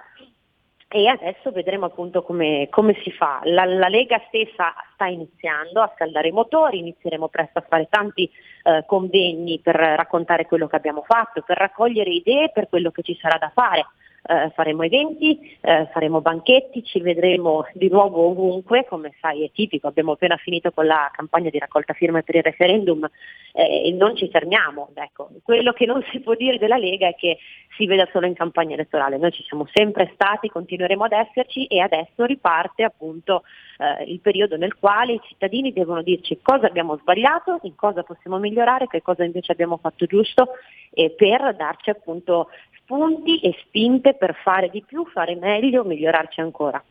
[0.89, 3.41] e adesso vedremo appunto come, come si fa.
[3.43, 8.29] La, la, Lega stessa sta iniziando a scaldare i motori, inizieremo presto a fare tanti
[8.63, 13.17] eh, convegni per raccontare quello che abbiamo fatto, per raccogliere idee per quello che ci
[13.19, 13.85] sarà da fare
[14.27, 19.87] eh, faremo eventi, eh, faremo banchetti, ci vedremo di nuovo ovunque, come sai è tipico,
[19.87, 23.07] abbiamo appena finito con la campagna di raccolta firme per il referendum
[23.53, 24.89] eh, e non ci fermiamo.
[24.93, 27.37] Ecco, quello che non si può dire della Lega è che
[27.75, 31.79] si veda solo in campagna elettorale, noi ci siamo sempre stati, continueremo ad esserci e
[31.79, 33.43] adesso riparte appunto
[33.77, 38.37] eh, il periodo nel quale i cittadini devono dirci cosa abbiamo sbagliato, in cosa possiamo
[38.37, 40.49] migliorare, che cosa invece abbiamo fatto giusto
[40.91, 42.49] e per darci appunto
[42.79, 46.83] spunti e spinte per fare di più, fare meglio, migliorarci ancora.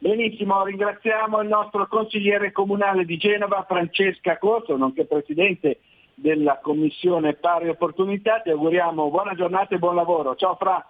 [0.00, 5.80] Benissimo, ringraziamo il nostro consigliere comunale di Genova, Francesca Corso, nonché presidente
[6.14, 8.40] della Commissione Pari Opportunità.
[8.40, 10.36] Ti auguriamo buona giornata e buon lavoro.
[10.36, 10.84] Ciao Fra.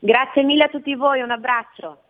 [0.00, 2.05] Grazie mille a tutti voi, un abbraccio.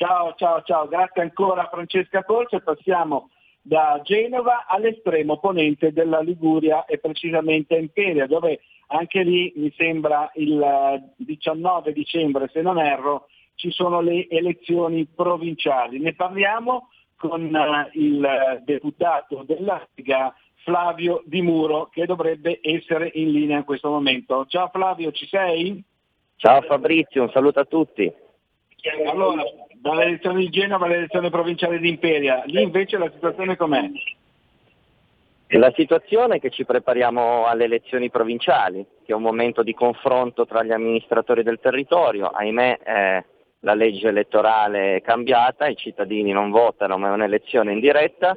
[0.00, 0.88] Ciao, ciao, ciao.
[0.88, 3.28] Grazie ancora a Francesca Corso e passiamo
[3.60, 10.30] da Genova all'estremo ponente della Liguria e precisamente a Imperia, dove anche lì mi sembra
[10.36, 13.26] il 19 dicembre, se non erro,
[13.56, 15.98] ci sono le elezioni provinciali.
[15.98, 20.34] Ne parliamo con uh, il deputato della Lega
[20.64, 24.46] Flavio Di Muro che dovrebbe essere in linea in questo momento.
[24.46, 25.84] Ciao Flavio, ci sei?
[26.36, 28.10] Ciao Fabrizio, un saluto a tutti.
[29.06, 29.42] Allora,
[29.80, 33.90] dalle elezioni di Genova alle elezioni provinciali di Imperia, lì invece la situazione com'è?
[35.54, 40.46] La situazione è che ci prepariamo alle elezioni provinciali, che è un momento di confronto
[40.46, 42.26] tra gli amministratori del territorio.
[42.28, 43.24] Ahimè, eh,
[43.60, 48.36] la legge elettorale è cambiata, i cittadini non votano ma è un'elezione in diretta,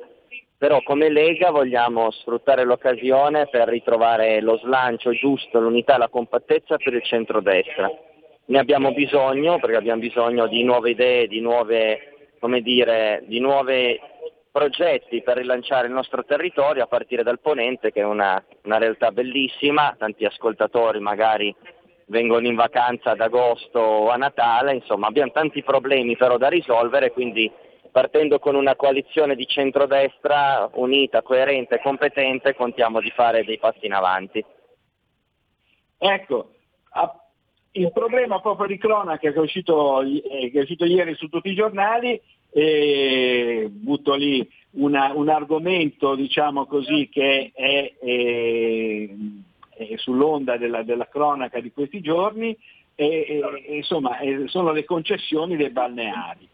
[0.58, 6.78] però come Lega vogliamo sfruttare l'occasione per ritrovare lo slancio giusto, l'unità e la compattezza
[6.78, 7.92] per il centrodestra.
[8.46, 14.00] Ne abbiamo bisogno perché abbiamo bisogno di nuove idee, di nuove, come dire, di nuovi
[14.52, 19.12] progetti per rilanciare il nostro territorio a partire dal Ponente che è una, una realtà
[19.12, 21.54] bellissima, tanti ascoltatori magari
[22.08, 27.12] vengono in vacanza ad agosto o a Natale, insomma abbiamo tanti problemi però da risolvere,
[27.12, 27.52] quindi
[27.92, 33.88] partendo con una coalizione di centrodestra unita, coerente e competente contiamo di fare dei passi
[33.88, 34.46] in avanti.
[35.98, 36.50] Ecco,
[37.74, 41.50] il problema proprio di cronaca che è uscito, eh, che è uscito ieri su tutti
[41.50, 42.20] i giornali,
[42.52, 49.10] e butto lì una, un argomento diciamo così, che è, è,
[49.76, 52.56] è sull'onda della, della, cronaca di questi giorni,
[52.96, 56.48] e, e, insomma sono le concessioni dei balneari.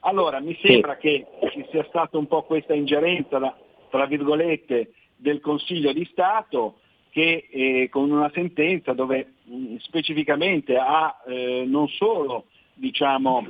[0.00, 3.56] Allora mi sembra che ci sia stata un po' questa ingerenza,
[3.88, 6.80] tra virgolette, del Consiglio di Stato
[7.16, 12.44] che eh, con una sentenza dove mh, specificamente ha eh, non solo
[12.74, 13.46] diciamo,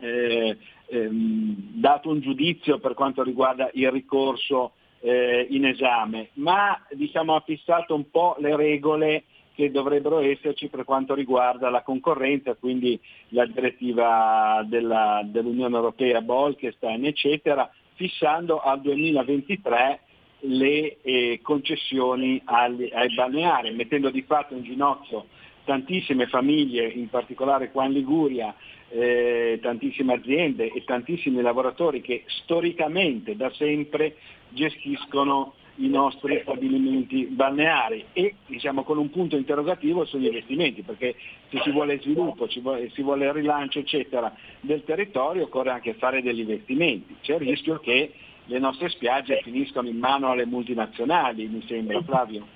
[0.00, 7.34] eh, ehm, dato un giudizio per quanto riguarda il ricorso eh, in esame, ma diciamo,
[7.34, 9.24] ha fissato un po' le regole
[9.54, 17.06] che dovrebbero esserci per quanto riguarda la concorrenza, quindi la direttiva della, dell'Unione Europea, Bolkestein,
[17.06, 20.00] eccetera, fissando al 2023
[20.46, 25.26] le eh, concessioni agli, ai balneari, mettendo di fatto in ginocchio
[25.64, 28.54] tantissime famiglie, in particolare qua in Liguria,
[28.88, 34.16] eh, tantissime aziende e tantissimi lavoratori che storicamente da sempre
[34.50, 41.16] gestiscono i nostri stabilimenti balneari e diciamo con un punto interrogativo sugli investimenti, perché
[41.50, 46.22] se si vuole sviluppo, si vuole, si vuole rilancio eccetera, del territorio occorre anche fare
[46.22, 47.16] degli investimenti.
[47.20, 48.12] C'è il rischio che
[48.46, 52.46] le nostre spiagge finiscono in mano alle multinazionali, mi sembra, Flavio.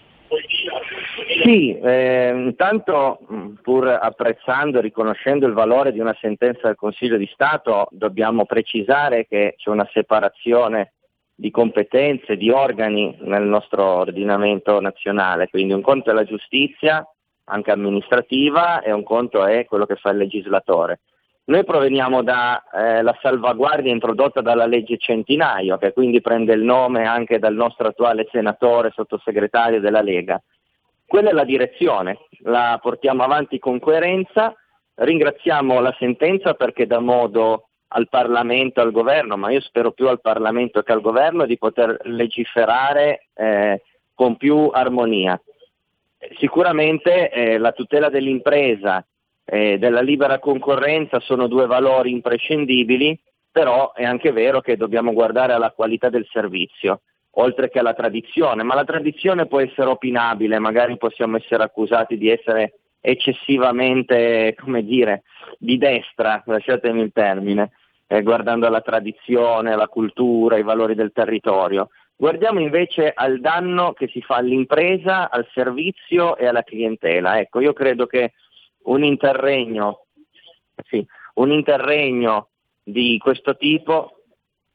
[1.42, 3.18] Sì, eh, intanto
[3.62, 9.26] pur apprezzando e riconoscendo il valore di una sentenza del Consiglio di Stato, dobbiamo precisare
[9.26, 10.92] che c'è una separazione
[11.34, 17.04] di competenze, di organi nel nostro ordinamento nazionale, quindi un conto è la giustizia,
[17.44, 21.00] anche amministrativa, e un conto è quello che fa il legislatore.
[21.50, 27.40] Noi proveniamo dalla eh, salvaguardia introdotta dalla legge Centinaio, che quindi prende il nome anche
[27.40, 30.40] dal nostro attuale senatore, sottosegretario della Lega.
[31.04, 34.54] Quella è la direzione, la portiamo avanti con coerenza,
[34.94, 40.20] ringraziamo la sentenza perché dà modo al Parlamento, al governo, ma io spero più al
[40.20, 43.82] Parlamento che al governo di poter legiferare eh,
[44.14, 45.40] con più armonia.
[46.38, 49.04] Sicuramente eh, la tutela dell'impresa
[49.52, 53.18] eh, della libera concorrenza sono due valori imprescindibili,
[53.50, 57.00] però è anche vero che dobbiamo guardare alla qualità del servizio,
[57.32, 62.28] oltre che alla tradizione, ma la tradizione può essere opinabile, magari possiamo essere accusati di
[62.28, 65.24] essere eccessivamente, come dire,
[65.58, 67.72] di destra, lasciatemi il termine,
[68.06, 71.88] eh, guardando alla tradizione, alla cultura, ai valori del territorio.
[72.14, 77.40] Guardiamo invece al danno che si fa all'impresa, al servizio e alla clientela.
[77.40, 78.32] Ecco, io credo che
[78.84, 80.06] un interregno,
[80.88, 81.04] sì,
[81.34, 82.48] un interregno
[82.82, 84.20] di questo tipo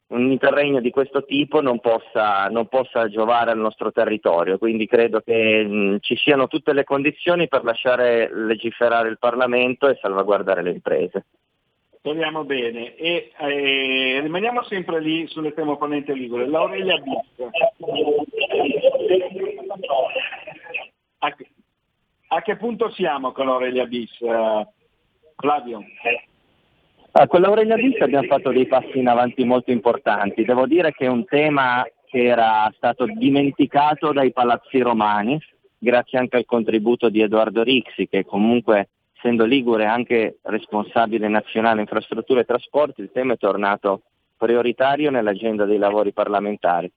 [0.07, 5.21] un interregno di questo tipo non possa, non possa, giovare al nostro territorio, quindi credo
[5.21, 10.71] che mh, ci siano tutte le condizioni per lasciare legiferare il Parlamento e salvaguardare le
[10.71, 11.25] imprese.
[11.97, 12.95] Speriamo bene.
[12.95, 16.45] E eh, rimaniamo sempre lì sull'estremo opponente Ligure.
[16.45, 17.49] L'Aurelia Bis.
[21.17, 21.35] A,
[22.35, 24.67] a che punto siamo con l'Aurelia Bis, uh,
[25.37, 25.81] Flavio?
[27.11, 30.43] Ah, con l'Aurelia Bis abbiamo fatto dei passi in avanti molto importanti.
[30.43, 35.39] Devo dire che è un tema che era stato dimenticato dai palazzi romani,
[35.77, 42.41] grazie anche al contributo di Edoardo Rixi, che comunque, essendo Ligure anche responsabile nazionale infrastrutture
[42.41, 44.01] e trasporti, il tema è tornato
[44.35, 46.91] prioritario nell'agenda dei lavori parlamentari.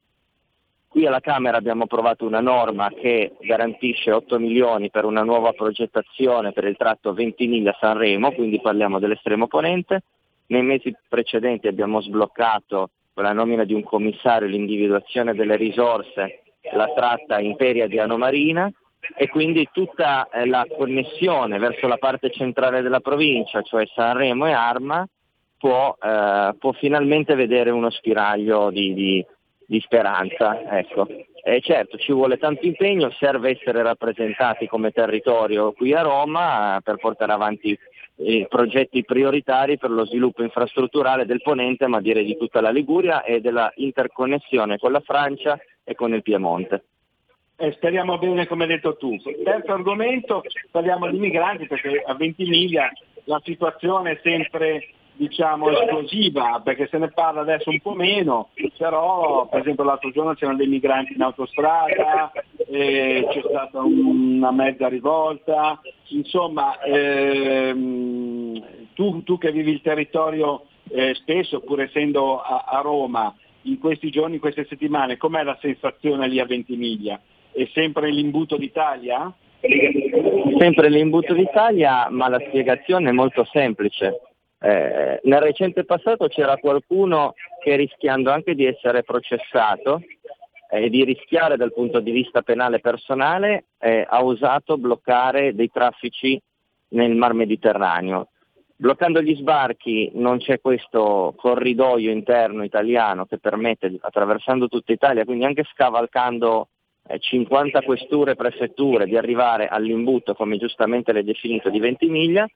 [0.89, 6.53] Qui alla Camera abbiamo approvato una norma che garantisce 8 milioni per una nuova progettazione
[6.53, 10.03] per il tratto Ventimiglia-Sanremo, quindi parliamo dell'estremo ponente.
[10.47, 16.91] Nei mesi precedenti abbiamo sbloccato con la nomina di un commissario l'individuazione delle risorse, la
[16.95, 18.73] tratta imperia di Anomarina
[19.15, 24.53] e quindi tutta eh, la connessione verso la parte centrale della provincia, cioè Sanremo e
[24.53, 25.07] Arma,
[25.59, 29.27] può, eh, può finalmente vedere uno spiraglio di, di
[29.69, 30.79] di speranza.
[30.79, 31.07] Ecco.
[31.45, 36.97] Eh, certo, ci vuole tanto impegno, serve essere rappresentati come territorio qui a Roma per
[36.97, 37.79] portare avanti
[38.17, 43.23] eh, progetti prioritari per lo sviluppo infrastrutturale del Ponente, ma direi di tutta la Liguria
[43.23, 46.85] e della interconnessione con la Francia e con il Piemonte.
[47.57, 49.17] Eh, speriamo bene come hai detto tu.
[49.45, 52.91] Terzo argomento, parliamo di migranti perché a Ventimiglia
[53.25, 54.89] la situazione è sempre
[55.19, 60.35] diciamo esplosiva perché se ne parla adesso un po' meno, però per esempio l'altro giorno
[60.35, 62.31] c'erano dei migranti in autostrada,
[62.71, 68.63] eh, c'è stata una mezza rivolta, insomma ehm,
[68.95, 74.11] tu, tu, che vivi il territorio eh, spesso pur essendo a, a Roma in questi
[74.11, 77.21] giorni, in queste settimane, com'è la sensazione lì a Ventimiglia?
[77.51, 79.33] È sempre l'imbuto d'Italia?
[80.59, 84.28] Sempre l'imbuto d'Italia, ma la spiegazione è molto semplice.
[84.61, 90.03] Eh, nel recente passato c'era qualcuno che rischiando anche di essere processato
[90.71, 95.71] e eh, di rischiare dal punto di vista penale personale eh, ha osato bloccare dei
[95.71, 96.41] traffici
[96.89, 98.29] nel Mar Mediterraneo.
[98.77, 105.45] Bloccando gli sbarchi non c'è questo corridoio interno italiano che permette, attraversando tutta Italia, quindi
[105.45, 106.69] anche scavalcando
[107.19, 112.47] 50 eh, questure e prefetture, di arrivare all'imbuto, come giustamente l'hai definito, di Ventimiglia,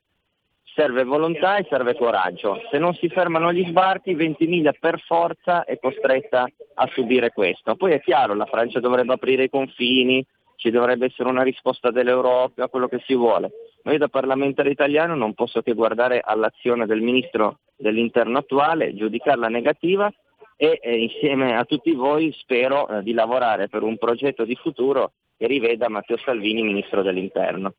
[0.75, 2.61] serve volontà e serve coraggio.
[2.71, 7.75] Se non si fermano gli sbarchi, Ventimiglia per forza è costretta a subire questo.
[7.75, 10.25] Poi è chiaro, la Francia dovrebbe aprire i confini,
[10.55, 13.51] ci dovrebbe essere una risposta dell'Europa a quello che si vuole.
[13.83, 19.49] Ma io da parlamentare italiano non posso che guardare all'azione del ministro dell'interno attuale, giudicarla
[19.49, 20.11] negativa
[20.55, 25.11] e eh, insieme a tutti voi spero eh, di lavorare per un progetto di futuro
[25.37, 27.73] che riveda Matteo Salvini ministro dell'interno.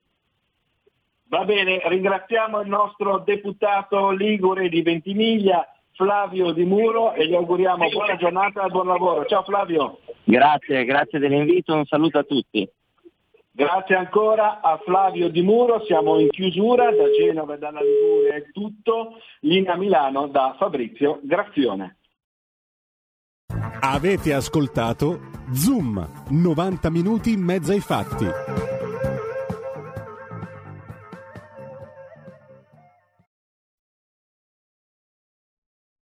[1.34, 7.88] Va bene, ringraziamo il nostro deputato Ligure di Ventimiglia, Flavio Di Muro e gli auguriamo
[7.88, 9.26] buona giornata e buon lavoro.
[9.26, 9.98] Ciao Flavio.
[10.22, 12.70] Grazie, grazie dell'invito, un saluto a tutti.
[13.50, 18.50] Grazie ancora a Flavio Di Muro, siamo in chiusura, da Genova e dalla Liguria è
[18.52, 21.96] tutto, linea Milano da Fabrizio Graffione.
[23.80, 25.18] Avete ascoltato
[25.52, 28.63] Zoom, 90 minuti in mezzo ai fatti.